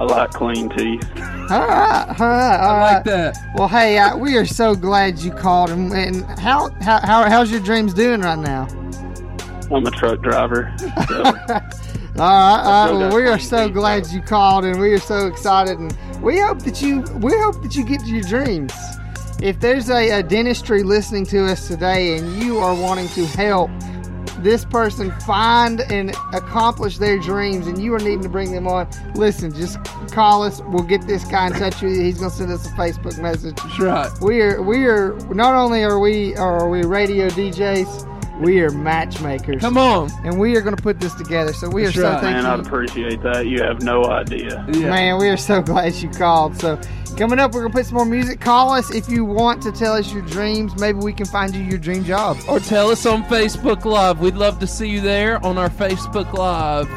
[0.00, 1.04] I like clean teeth.
[1.16, 3.04] All right, all right, all I like right.
[3.04, 3.36] that.
[3.54, 5.70] Well, hey, uh, we are so glad you called.
[5.70, 8.66] And, and how, how how how's your dreams doing right now?
[9.70, 10.74] I'm a truck driver.
[12.14, 13.08] So All right, all right.
[13.08, 16.38] Well, we are so teeth, glad you called, and we are so excited, and we
[16.38, 18.74] hope that you we hope that you get to your dreams.
[19.40, 23.70] If there's a, a dentistry listening to us today, and you are wanting to help
[24.42, 28.88] this person find and accomplish their dreams, and you are needing to bring them on,
[29.14, 29.78] listen, just
[30.12, 30.60] call us.
[30.66, 32.02] We'll get this guy in touch with you.
[32.02, 33.56] He's gonna send us a Facebook message.
[33.56, 34.10] That's right.
[34.20, 39.60] We are we are not only are we are we radio DJs, we are matchmakers.
[39.60, 41.52] Come on, and we are going to put this together.
[41.52, 42.20] So we That's are so right.
[42.20, 42.42] thankful.
[42.50, 43.46] Man, I'd appreciate that.
[43.46, 44.64] You have no idea.
[44.72, 44.90] Yeah.
[44.90, 46.58] Man, we are so glad you called.
[46.58, 46.80] So,
[47.16, 48.40] coming up, we're going to put some more music.
[48.40, 50.76] Call us if you want to tell us your dreams.
[50.78, 52.36] Maybe we can find you your dream job.
[52.48, 54.20] Or tell us on Facebook Live.
[54.20, 56.88] We'd love to see you there on our Facebook Live.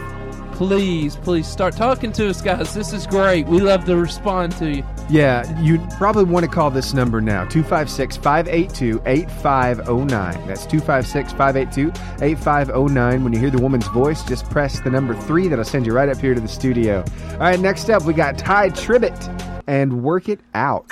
[0.54, 2.74] Please, please start talking to us, guys.
[2.74, 3.46] This is great.
[3.46, 4.84] We love to respond to you.
[5.08, 10.48] Yeah, you probably want to call this number now 256 582 8509.
[10.48, 11.90] That's 256 582
[12.24, 13.24] 8509.
[13.24, 15.48] When you hear the woman's voice, just press the number three.
[15.48, 17.04] That'll send you right up here to the studio.
[17.34, 20.92] All right, next up, we got Tye Tribbett and Work It Out.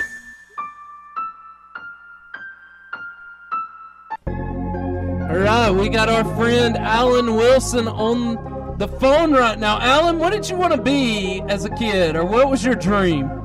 [4.28, 9.80] All right, we got our friend Alan Wilson on the phone right now.
[9.80, 13.43] Alan, what did you want to be as a kid, or what was your dream?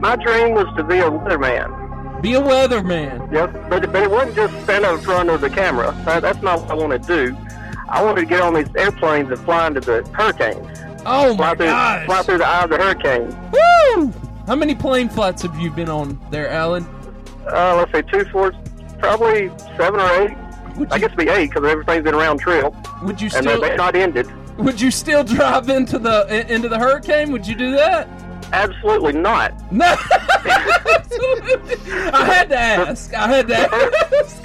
[0.00, 2.20] My dream was to be a weatherman.
[2.22, 3.32] Be a weatherman.
[3.32, 5.92] Yep, but, but it wasn't just stand in front of the camera.
[6.04, 7.36] That, that's not what I wanted to do.
[7.88, 10.66] I wanted to get on these airplanes and fly into the hurricanes.
[11.06, 12.06] Oh fly my through, gosh!
[12.06, 13.28] Fly through the eye of the hurricane.
[13.52, 14.12] Woo!
[14.46, 16.84] How many plane flights have you been on there, Alan?
[17.46, 18.52] Uh, let's say two, four,
[18.98, 20.36] probably seven or eight.
[20.90, 22.74] I guess it'd be eight because everything's been round trip.
[23.02, 23.60] Would you And still?
[23.60, 24.28] they're not ended.
[24.58, 27.30] Would you still drive into the into the hurricane?
[27.32, 28.08] Would you do that?
[28.52, 29.52] Absolutely not.
[29.72, 29.84] No.
[32.12, 33.14] I had to ask.
[33.14, 34.42] I had to ask.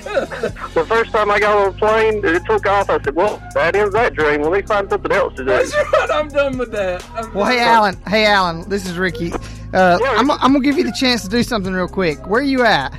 [0.73, 2.89] The first time I got on a plane, it took off.
[2.89, 4.41] I said, "Well, that ends that dream.
[4.41, 6.09] Let me find something else to do." That's right.
[6.11, 7.05] I'm done with that.
[7.15, 7.67] I'm Well, hey, done.
[7.67, 7.95] Alan.
[8.07, 8.67] Hey, Alan.
[8.69, 9.31] This is Ricky.
[9.73, 12.25] Uh, I'm, I'm gonna give you the chance to do something real quick.
[12.27, 12.93] Where are you at?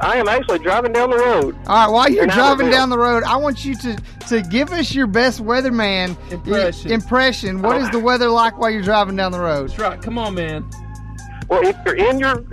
[0.00, 1.56] I am actually driving down the road.
[1.66, 1.88] All right.
[1.90, 3.96] While you're In driving down the road, I want you to
[4.28, 6.90] to give us your best weatherman Impression.
[6.92, 7.62] impression.
[7.62, 9.70] What is the weather like while you're driving down the road?
[9.70, 10.00] That's right.
[10.02, 10.68] Come on, man.
[11.48, 12.44] Well, if you're in your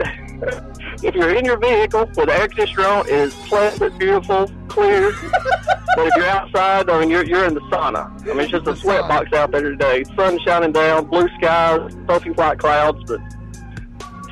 [1.04, 5.12] if you're in your vehicle with the air conditioner on, it is pleasant, beautiful, clear.
[5.96, 8.10] but if you're outside, I mean, you're you're in the sauna.
[8.24, 10.04] I mean, it's just a sweat box out there today.
[10.16, 13.20] Sun shining down, blue skies, puffy white clouds, but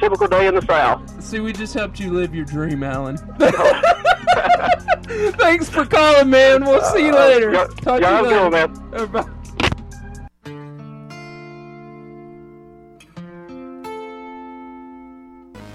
[0.02, 1.24] typical day in the south.
[1.24, 3.18] See, we just helped you live your dream, Alan.
[5.38, 6.66] Thanks for calling, man.
[6.66, 7.52] We'll see you Uh, later.
[7.52, 8.50] y'all- Talk to you later.
[8.50, 8.94] man.
[8.94, 9.28] Uh, bye.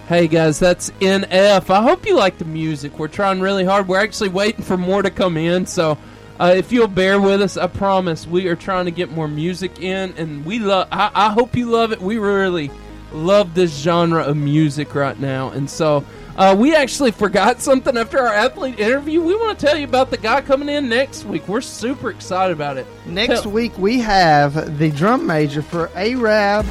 [0.09, 1.68] Hey guys, that's NF.
[1.68, 2.97] I hope you like the music.
[2.97, 3.89] We're trying really hard.
[3.89, 5.99] We're actually waiting for more to come in, so
[6.39, 9.81] uh, if you'll bear with us, I promise we are trying to get more music
[9.83, 10.87] in, and we love.
[10.93, 12.01] I, I hope you love it.
[12.01, 12.70] We really
[13.13, 16.05] love this genre of music right now, and so
[16.37, 19.21] uh, we actually forgot something after our athlete interview.
[19.23, 21.49] We want to tell you about the guy coming in next week.
[21.49, 22.87] We're super excited about it.
[23.07, 26.67] Next Tell- week we have the drum major for Arab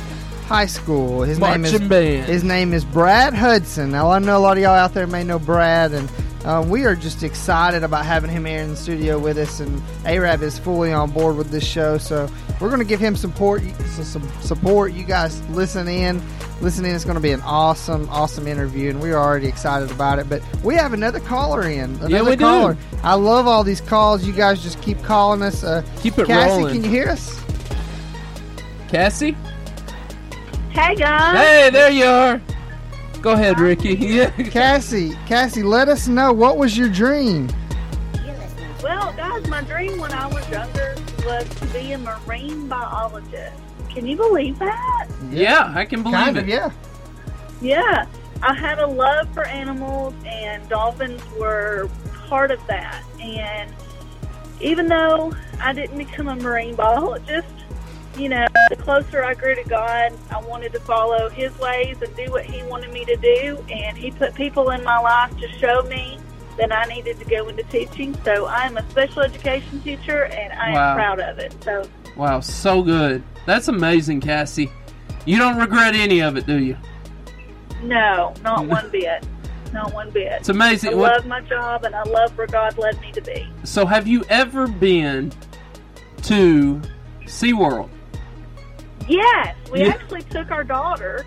[0.48, 1.24] High School.
[1.24, 2.26] His name is band.
[2.28, 3.92] his name is Brad Hudson.
[3.92, 6.08] Now I know a lot of y'all out there may know Brad, and
[6.46, 9.60] uh, we are just excited about having him here in the studio with us.
[9.60, 12.30] And Arab is fully on board with this show, so
[12.62, 13.62] we're going to give him support.
[13.88, 14.93] Some support.
[14.93, 16.22] You guys listen in.
[16.62, 16.96] Listen in.
[16.96, 20.30] It's going to be an awesome, awesome interview, and we're already excited about it.
[20.30, 21.96] But we have another caller in.
[21.96, 22.43] Another Yeah, we do.
[22.43, 22.78] caller.
[23.04, 24.24] I love all these calls.
[24.26, 25.64] You guys just keep calling us.
[25.64, 26.76] Uh, Keep it Cassie, rolling.
[26.76, 27.41] can you hear us?
[28.88, 29.36] Cassie?
[30.70, 31.38] Hey guys.
[31.38, 32.41] Hey, there you are.
[33.26, 33.95] Go ahead, Ricky.
[34.15, 34.30] Yeah.
[34.30, 37.49] Cassie, Cassie, let us know what was your dream.
[38.84, 40.93] Well, guys, my dream when I was younger
[41.26, 43.59] was to be a marine biologist.
[43.89, 45.07] Can you believe that?
[45.32, 46.43] Yeah, I can believe Kind it.
[46.43, 46.69] of, yeah.
[47.63, 48.05] Yeah,
[48.43, 51.89] I had a love for animals, and dolphins were
[52.28, 53.03] part of that.
[53.19, 53.73] And
[54.61, 57.47] even though I didn't become a marine biologist,
[58.18, 62.16] you know, the closer I grew to God, I wanted to follow His ways and
[62.16, 63.63] do what He wanted me to do.
[63.72, 66.18] And He put people in my life to show me
[66.57, 68.16] that I needed to go into teaching.
[68.24, 70.89] So I'm a special education teacher, and I Wow.
[70.91, 71.55] am proud of it.
[71.63, 73.22] So Wow, so good.
[73.45, 74.72] That's amazing, Cassie.
[75.26, 76.78] You don't regret any of it, do you?
[77.84, 79.26] no, not one bit.
[79.74, 80.32] Not one bit.
[80.39, 80.93] It's amazing.
[80.93, 83.45] I What- love my job, and I love where God led me to be.
[83.66, 85.34] So, have you ever been
[86.24, 86.82] to
[87.26, 87.89] SeaWorld?
[89.08, 89.89] Yes, we Yeah.
[89.89, 91.26] actually took our daughter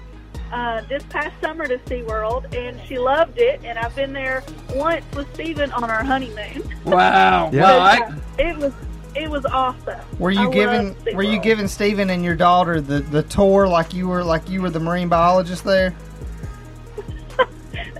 [0.52, 3.60] uh, this past summer to SeaWorld, and she loved it.
[3.64, 4.42] And I've been there
[4.74, 6.62] once with Steven on our honeymoon.
[6.84, 7.50] Wow.
[7.52, 7.60] Yeah.
[7.62, 8.72] Well, But, I, uh, it was
[9.14, 10.00] it was awesome.
[10.18, 13.92] Were you I giving Were you giving Stephen and your daughter the, the tour like
[13.92, 15.94] you were like you were the marine biologist there?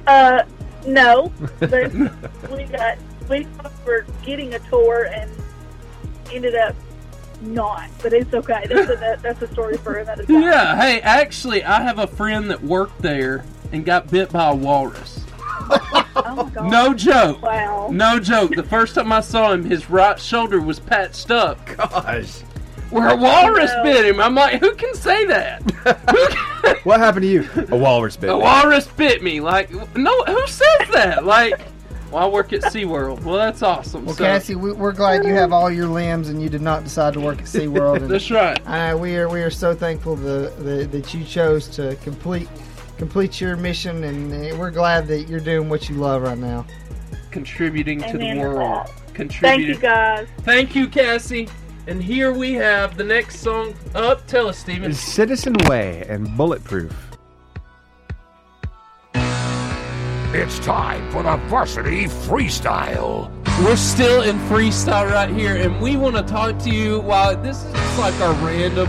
[0.06, 0.42] Uh,
[0.86, 1.92] no, but
[2.50, 2.96] we got
[3.28, 3.46] we
[3.84, 5.30] were getting a tour and
[6.32, 6.74] ended up
[7.40, 7.88] not.
[8.02, 8.64] But it's okay.
[8.68, 10.42] That's a that's a story for another time.
[10.42, 10.76] yeah.
[10.80, 15.24] Hey, actually, I have a friend that worked there and got bit by a walrus.
[15.70, 16.50] Oh.
[16.64, 17.42] No joke.
[17.42, 17.88] Wow.
[17.92, 18.54] No joke.
[18.54, 21.64] The first time I saw him, his right shoulder was patched up.
[21.76, 22.40] Gosh.
[22.90, 23.82] Where a walrus No.
[23.82, 24.18] bit him.
[24.20, 25.62] I'm like, who can say that?
[26.84, 27.48] What happened to you?
[27.70, 28.30] A walrus bit.
[28.30, 28.40] A me.
[28.42, 29.40] walrus bit me.
[29.40, 31.24] Like, no, who says that?
[31.24, 31.60] Like,
[32.10, 33.20] well, I work at SeaWorld.
[33.22, 34.04] Well, that's awesome.
[34.06, 36.84] Well, So- Cassie, we, we're glad you have all your limbs and you did not
[36.84, 37.96] decide to work at SeaWorld.
[38.02, 38.58] And, That's right.
[38.66, 42.48] Uh, we are we are so thankful the, the, that you chose to complete
[42.96, 46.64] complete your mission, and uh, we're glad that you're doing what you love right now.
[47.30, 48.86] contributing to the Amen to world.
[49.14, 49.32] that.
[49.40, 50.28] Thank you, guys.
[50.42, 51.48] Thank you, Cassie.
[51.88, 54.26] And here we have the next song up.
[54.26, 54.92] Tell us, Steven.
[54.92, 57.07] Citizen Way and Bulletproof.
[60.30, 63.32] It's time for the varsity freestyle.
[63.64, 67.00] We're still in freestyle right here, and we want to talk to you.
[67.00, 68.88] While this is just like our random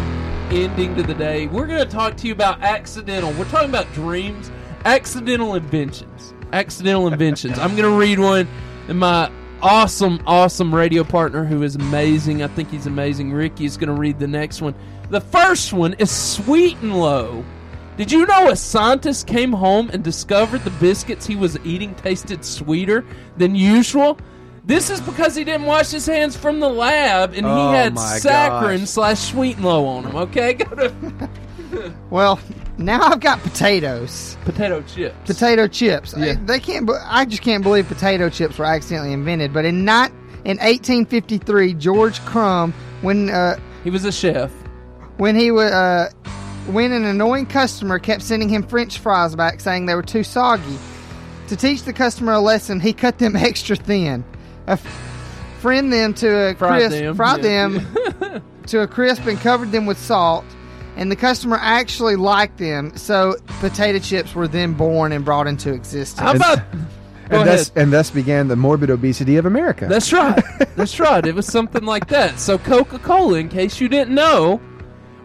[0.52, 3.32] ending to the day, we're going to talk to you about accidental.
[3.32, 4.52] We're talking about dreams,
[4.84, 7.58] accidental inventions, accidental inventions.
[7.58, 8.46] I'm going to read one,
[8.90, 9.32] and my
[9.62, 12.44] awesome, awesome radio partner, who is amazing.
[12.44, 13.32] I think he's amazing.
[13.32, 14.76] Ricky is going to read the next one.
[15.10, 17.46] The first one is Sweet and Low.
[18.00, 22.45] Did you know a scientist came home and discovered the biscuits he was eating tasted
[22.45, 24.18] sweeter than usual?
[24.64, 27.95] This is because he didn't wash his hands from the lab and Oh he had
[27.95, 28.89] saccharin gosh.
[28.89, 30.16] slash sweet and low on him.
[30.16, 32.39] Okay, go to Well,
[32.78, 34.38] now I've got potatoes.
[34.45, 35.18] Potato chips.
[35.26, 36.14] Potato chips.
[36.14, 36.36] I- Yeah.
[36.45, 36.89] they can't.
[37.04, 39.52] I just can't believe potato chips were accidentally invented.
[39.54, 40.12] But in not
[40.45, 44.52] in 1853, George Crum, when uh, he was a chef,
[45.18, 46.10] when he was uh,
[46.70, 50.78] when an annoying customer kept sending him French fries back, saying they were too soggy.
[51.48, 54.24] To teach the customer a lesson, he cut them extra thin.
[54.68, 57.68] A f- friend them to a Fried crisp, them, fried yeah.
[57.68, 60.46] them to a crisp, and covered them with salt.
[60.96, 65.74] And the customer actually liked them, so potato chips were then born and brought into
[65.74, 66.20] existence.
[66.20, 66.60] How about?
[67.32, 69.86] And thus, and thus began the morbid obesity of America.
[69.88, 70.44] That's right.
[70.76, 71.26] That's right.
[71.26, 72.40] It was something like that.
[72.40, 74.60] So Coca Cola, in case you didn't know,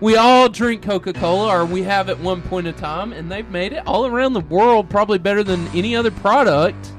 [0.00, 3.48] we all drink Coca Cola, or we have at one point in time, and they've
[3.50, 6.92] made it all around the world, probably better than any other product.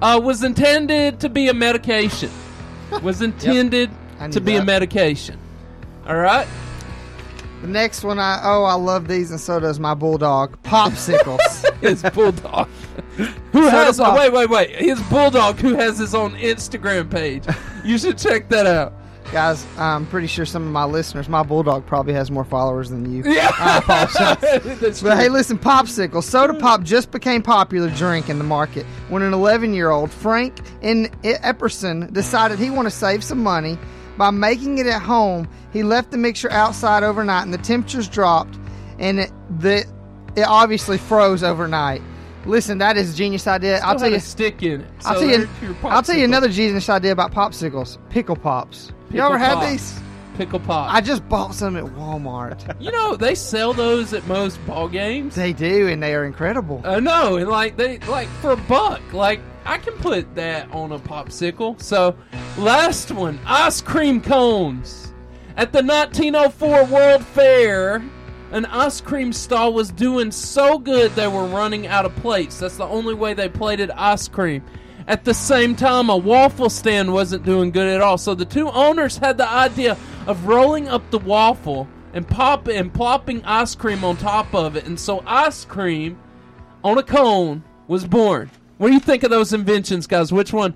[0.00, 2.30] Uh, was intended to be a medication.
[3.02, 5.38] Was intended knew to be a medication.
[6.06, 6.46] All right.
[7.62, 10.60] The next one, I oh, I love these, and so does my bulldog.
[10.62, 11.40] Popsicles.
[11.80, 12.68] His bulldog.
[13.52, 13.98] Who So has?
[14.00, 14.70] wait, wait, wait.
[14.76, 17.44] His bulldog who has his own Instagram page.
[17.84, 18.92] You should check that out.
[19.32, 23.10] Guys, I'm pretty sure some of my listeners, my bulldog probably has more followers than
[23.10, 23.32] you.
[23.32, 23.50] Yeah.
[23.58, 24.78] I apologize.
[24.80, 26.22] That's but hey, listen, popsicle.
[26.22, 30.60] Soda pop just became popular drink in the market when an 11 year old, Frank
[30.82, 33.78] in Epperson, decided he wanted to save some money
[34.18, 35.48] by making it at home.
[35.72, 38.58] He left the mixture outside overnight and the temperatures dropped
[38.98, 39.86] and it, the,
[40.36, 42.02] it obviously froze overnight.
[42.44, 43.80] Listen, that is a genius idea.
[43.84, 44.18] I'll tell you.
[44.18, 44.86] stick in it.
[45.04, 45.48] I'll tell you.
[45.84, 47.98] I'll tell you another genius idea about popsicles.
[48.10, 48.88] Pickle pops.
[48.88, 50.00] you Pickle ever had these?
[50.36, 50.92] Pickle pop.
[50.92, 52.76] I just bought some at Walmart.
[52.82, 55.34] You know they sell those at most ball games.
[55.34, 56.80] They do, and they are incredible.
[56.84, 60.70] Uh, I know, and like they like for a buck, like I can put that
[60.72, 61.80] on a popsicle.
[61.80, 62.16] So,
[62.58, 65.12] last one, ice cream cones.
[65.56, 68.02] At the 1904 World Fair,
[68.52, 72.58] an ice cream stall was doing so good they were running out of plates.
[72.58, 74.62] That's the only way they plated ice cream.
[75.08, 78.18] At the same time, a waffle stand wasn't doing good at all.
[78.18, 79.96] So the two owners had the idea
[80.26, 84.86] of rolling up the waffle and pop and plopping ice cream on top of it.
[84.86, 86.18] And so ice cream
[86.84, 88.50] on a cone was born.
[88.76, 90.32] What do you think of those inventions, guys?
[90.32, 90.74] Which one?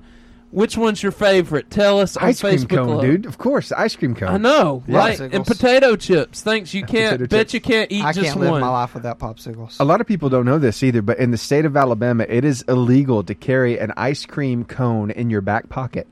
[0.56, 1.68] Which one's your favorite?
[1.70, 2.68] Tell us on ice cream Facebook.
[2.70, 3.00] cone, Love.
[3.02, 3.26] dude.
[3.26, 4.30] Of course, ice cream cone.
[4.30, 4.96] I know, Yeah.
[4.96, 5.20] right?
[5.20, 6.40] And potato chips.
[6.40, 6.72] Thanks.
[6.72, 7.18] You can't.
[7.18, 7.52] Potato Bet chips.
[7.54, 8.60] you can't eat I just can't live one.
[8.62, 9.78] my life without popsicles.
[9.80, 12.42] A lot of people don't know this either, but in the state of Alabama, it
[12.46, 16.06] is illegal to carry an ice cream cone in your back pocket.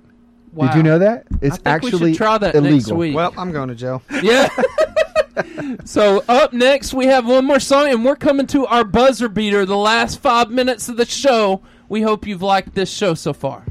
[0.50, 0.76] Did Wow.
[0.76, 1.24] you know that?
[1.40, 2.76] It's I think we should actually try that illegal.
[2.76, 3.14] next week.
[3.16, 4.02] Well, I'm going to jail.
[4.22, 4.50] Yeah.
[5.86, 9.64] so up next we have one more song, and we're coming to our buzzer beater,
[9.64, 11.62] the last five minutes of the show.
[11.88, 13.64] We hope you've liked this show so far.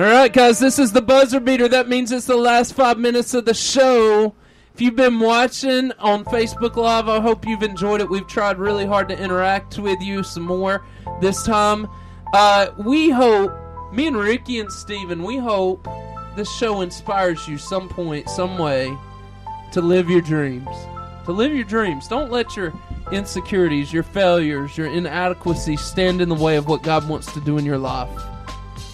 [0.00, 1.68] All right, guys, this is the buzzer beater.
[1.68, 4.34] That means it's the last five minutes of the show.
[4.72, 8.08] If you've been watching on Facebook Live, I hope you've enjoyed it.
[8.08, 10.86] We've tried really hard to interact with you some more
[11.20, 11.86] this time.
[12.32, 13.52] Uh, we hope,
[13.92, 15.86] me and Ricky and Steven, we hope
[16.34, 18.96] this show inspires you some point, some way
[19.72, 20.66] to live your dreams.
[21.26, 22.08] To live your dreams.
[22.08, 22.72] Don't let your
[23.12, 27.58] insecurities, your failures, your inadequacies stand in the way of what God wants to do
[27.58, 28.08] in your life.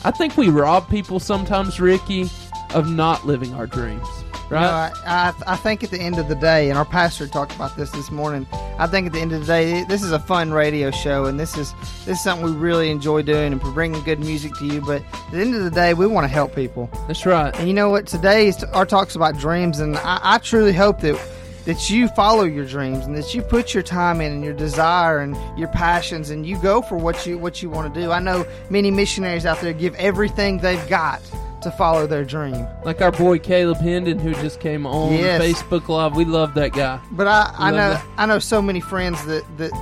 [0.05, 2.29] I think we rob people sometimes, Ricky,
[2.75, 4.07] of not living our dreams.
[4.49, 4.61] Right?
[4.61, 4.73] You know,
[5.07, 7.77] I, I, I think at the end of the day, and our pastor talked about
[7.77, 8.47] this this morning.
[8.79, 11.41] I think at the end of the day, this is a fun radio show, and
[11.41, 11.73] this is
[12.05, 14.81] this is something we really enjoy doing, and bringing good music to you.
[14.83, 16.89] But at the end of the day, we want to help people.
[17.09, 17.57] That's right.
[17.59, 18.07] And you know what?
[18.07, 21.21] Today is our talks about dreams, and I, I truly hope that
[21.67, 25.19] that you follow your dreams and that you put your time in and your desire
[25.19, 28.11] and your passions, and you go for what you what you want to do.
[28.11, 31.21] I know many missionaries out there give everything they've got
[31.63, 32.67] to follow their dream.
[32.85, 35.43] Like our boy Caleb Hendon, who just came on Yes.
[35.43, 36.15] Facebook Live.
[36.15, 37.01] We love that guy.
[37.11, 38.07] But I, I know that.
[38.17, 39.73] I know so many friends that, that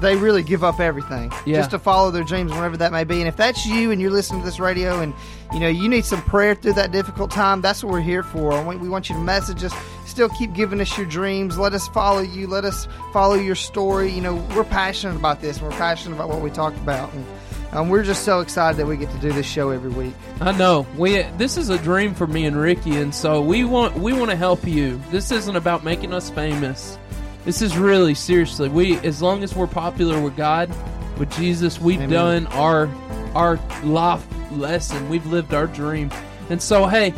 [0.00, 1.56] they really give up everything Yeah.
[1.58, 3.18] just to follow their dreams, whatever that may be.
[3.18, 5.12] And if that's you and you're listening to this radio and
[5.52, 8.62] you know you need some prayer through that difficult time, that's what we're here for.
[8.64, 9.74] We, we want you to message us.
[10.14, 11.58] Still keep giving us your dreams.
[11.58, 12.46] Let us follow you.
[12.46, 14.12] Let us follow your story.
[14.12, 15.60] You know we're passionate about this.
[15.60, 17.12] We're passionate about what we talked about.
[17.12, 17.26] And
[17.72, 20.14] um, we're just so excited that we get to do this show every week.
[20.40, 20.86] I know.
[20.96, 24.30] We this is a dream for me and Ricky, and so we want we want
[24.30, 25.02] to help you.
[25.10, 26.96] This isn't about making us famous.
[27.44, 28.68] This is really seriously.
[28.68, 30.72] We as long as we're popular with God,
[31.18, 32.44] with Jesus, we've Amen.
[32.44, 32.88] done our
[33.34, 35.08] our life lesson.
[35.08, 36.12] We've lived our dream.
[36.50, 37.12] And so hey,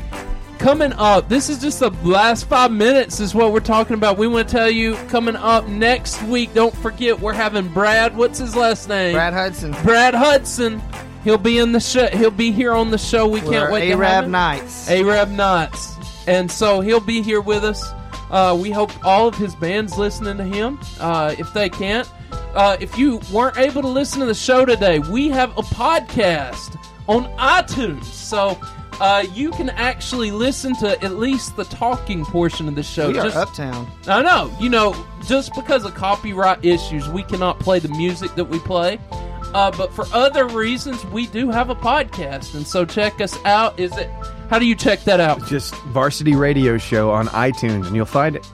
[0.59, 4.19] coming up, this is just the last 5 minutes is what we're talking about.
[4.19, 8.39] We want to tell you coming up next week, don't forget we're having Brad, what's
[8.39, 9.15] his last name?
[9.15, 9.73] Brad Hudson.
[9.83, 10.83] Brad Hudson
[11.27, 12.07] He'll be in the show.
[12.07, 13.27] He'll be here on the show.
[13.27, 13.91] We We're can't wait.
[13.91, 14.31] to have Arab.
[14.31, 14.89] Knights.
[14.89, 15.97] Arab Knights,
[16.29, 17.85] and so he'll be here with us.
[18.31, 20.79] Uh, we hope all of his band's listening to him.
[21.01, 22.09] Uh, if they can't,
[22.55, 26.79] uh, if you weren't able to listen to the show today, we have a podcast
[27.09, 28.57] on iTunes, so
[29.01, 33.09] uh, you can actually listen to at least the talking portion of the show.
[33.11, 33.87] We are Just- uptown.
[34.07, 34.55] I know.
[34.61, 34.95] You know,
[35.27, 38.99] just because of copyright issues, we cannot play the music that we play.
[39.55, 43.79] Uh, but for other reasons, we do have a podcast, and so check us out.
[43.79, 44.11] Is it?
[44.51, 45.45] How do you check that out?
[45.47, 48.47] Just Varsity Radio Show on iTunes, and you'll find it.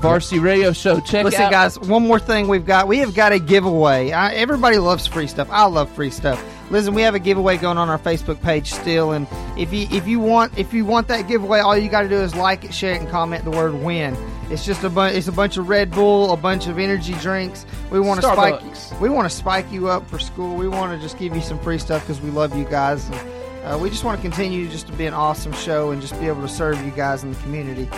[0.00, 1.00] Varsity Radio Show.
[1.00, 1.50] Check Listen, out.
[1.50, 2.88] guys, one more thing we've got.
[2.88, 4.12] We have got a giveaway.
[4.12, 5.48] I, everybody loves free stuff.
[5.50, 6.42] I love free stuff.
[6.70, 10.08] Listen, we have a giveaway going on our Facebook page still, and if you if
[10.08, 12.74] you want if you want that giveaway, all you got to do is like it,
[12.74, 14.16] share it, and comment the word "win."
[14.50, 15.16] It's just a bunch.
[15.16, 17.66] It's a bunch of Red Bull, a bunch of energy drinks.
[17.90, 19.00] We want to spike.
[19.00, 20.56] We want to spike you up for school.
[20.56, 23.08] We want to just give you some free stuff because we love you guys.
[23.08, 23.32] And,
[23.64, 26.28] uh, we just want to continue just to be an awesome show and just be
[26.28, 27.88] able to serve you guys in the community.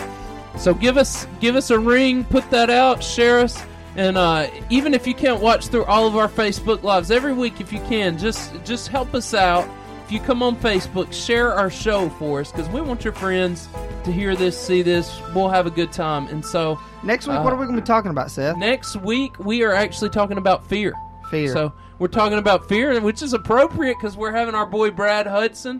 [0.57, 3.63] So give us give us a ring, put that out, share us,
[3.95, 7.61] and uh, even if you can't watch through all of our Facebook lives every week,
[7.61, 9.67] if you can, just just help us out.
[10.05, 13.69] If you come on Facebook, share our show for us because we want your friends
[14.05, 15.21] to hear this, see this.
[15.35, 16.27] We'll have a good time.
[16.29, 18.57] And so Next week, uh, what are we going to be talking about, Seth?
[18.57, 20.93] Next week we are actually talking about fear.
[21.29, 21.53] Fear.
[21.53, 25.79] So we're talking about fear, which is appropriate because we're having our boy Brad Hudson,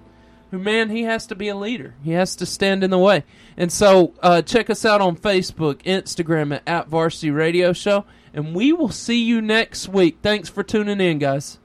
[0.58, 1.94] man he has to be a leader.
[2.04, 3.24] He has to stand in the way.
[3.56, 8.56] And so uh, check us out on Facebook, Instagram at, at Varsity Radio Show, and
[8.56, 10.18] we will see you next week.
[10.22, 11.60] Thanks for tuning in, guys.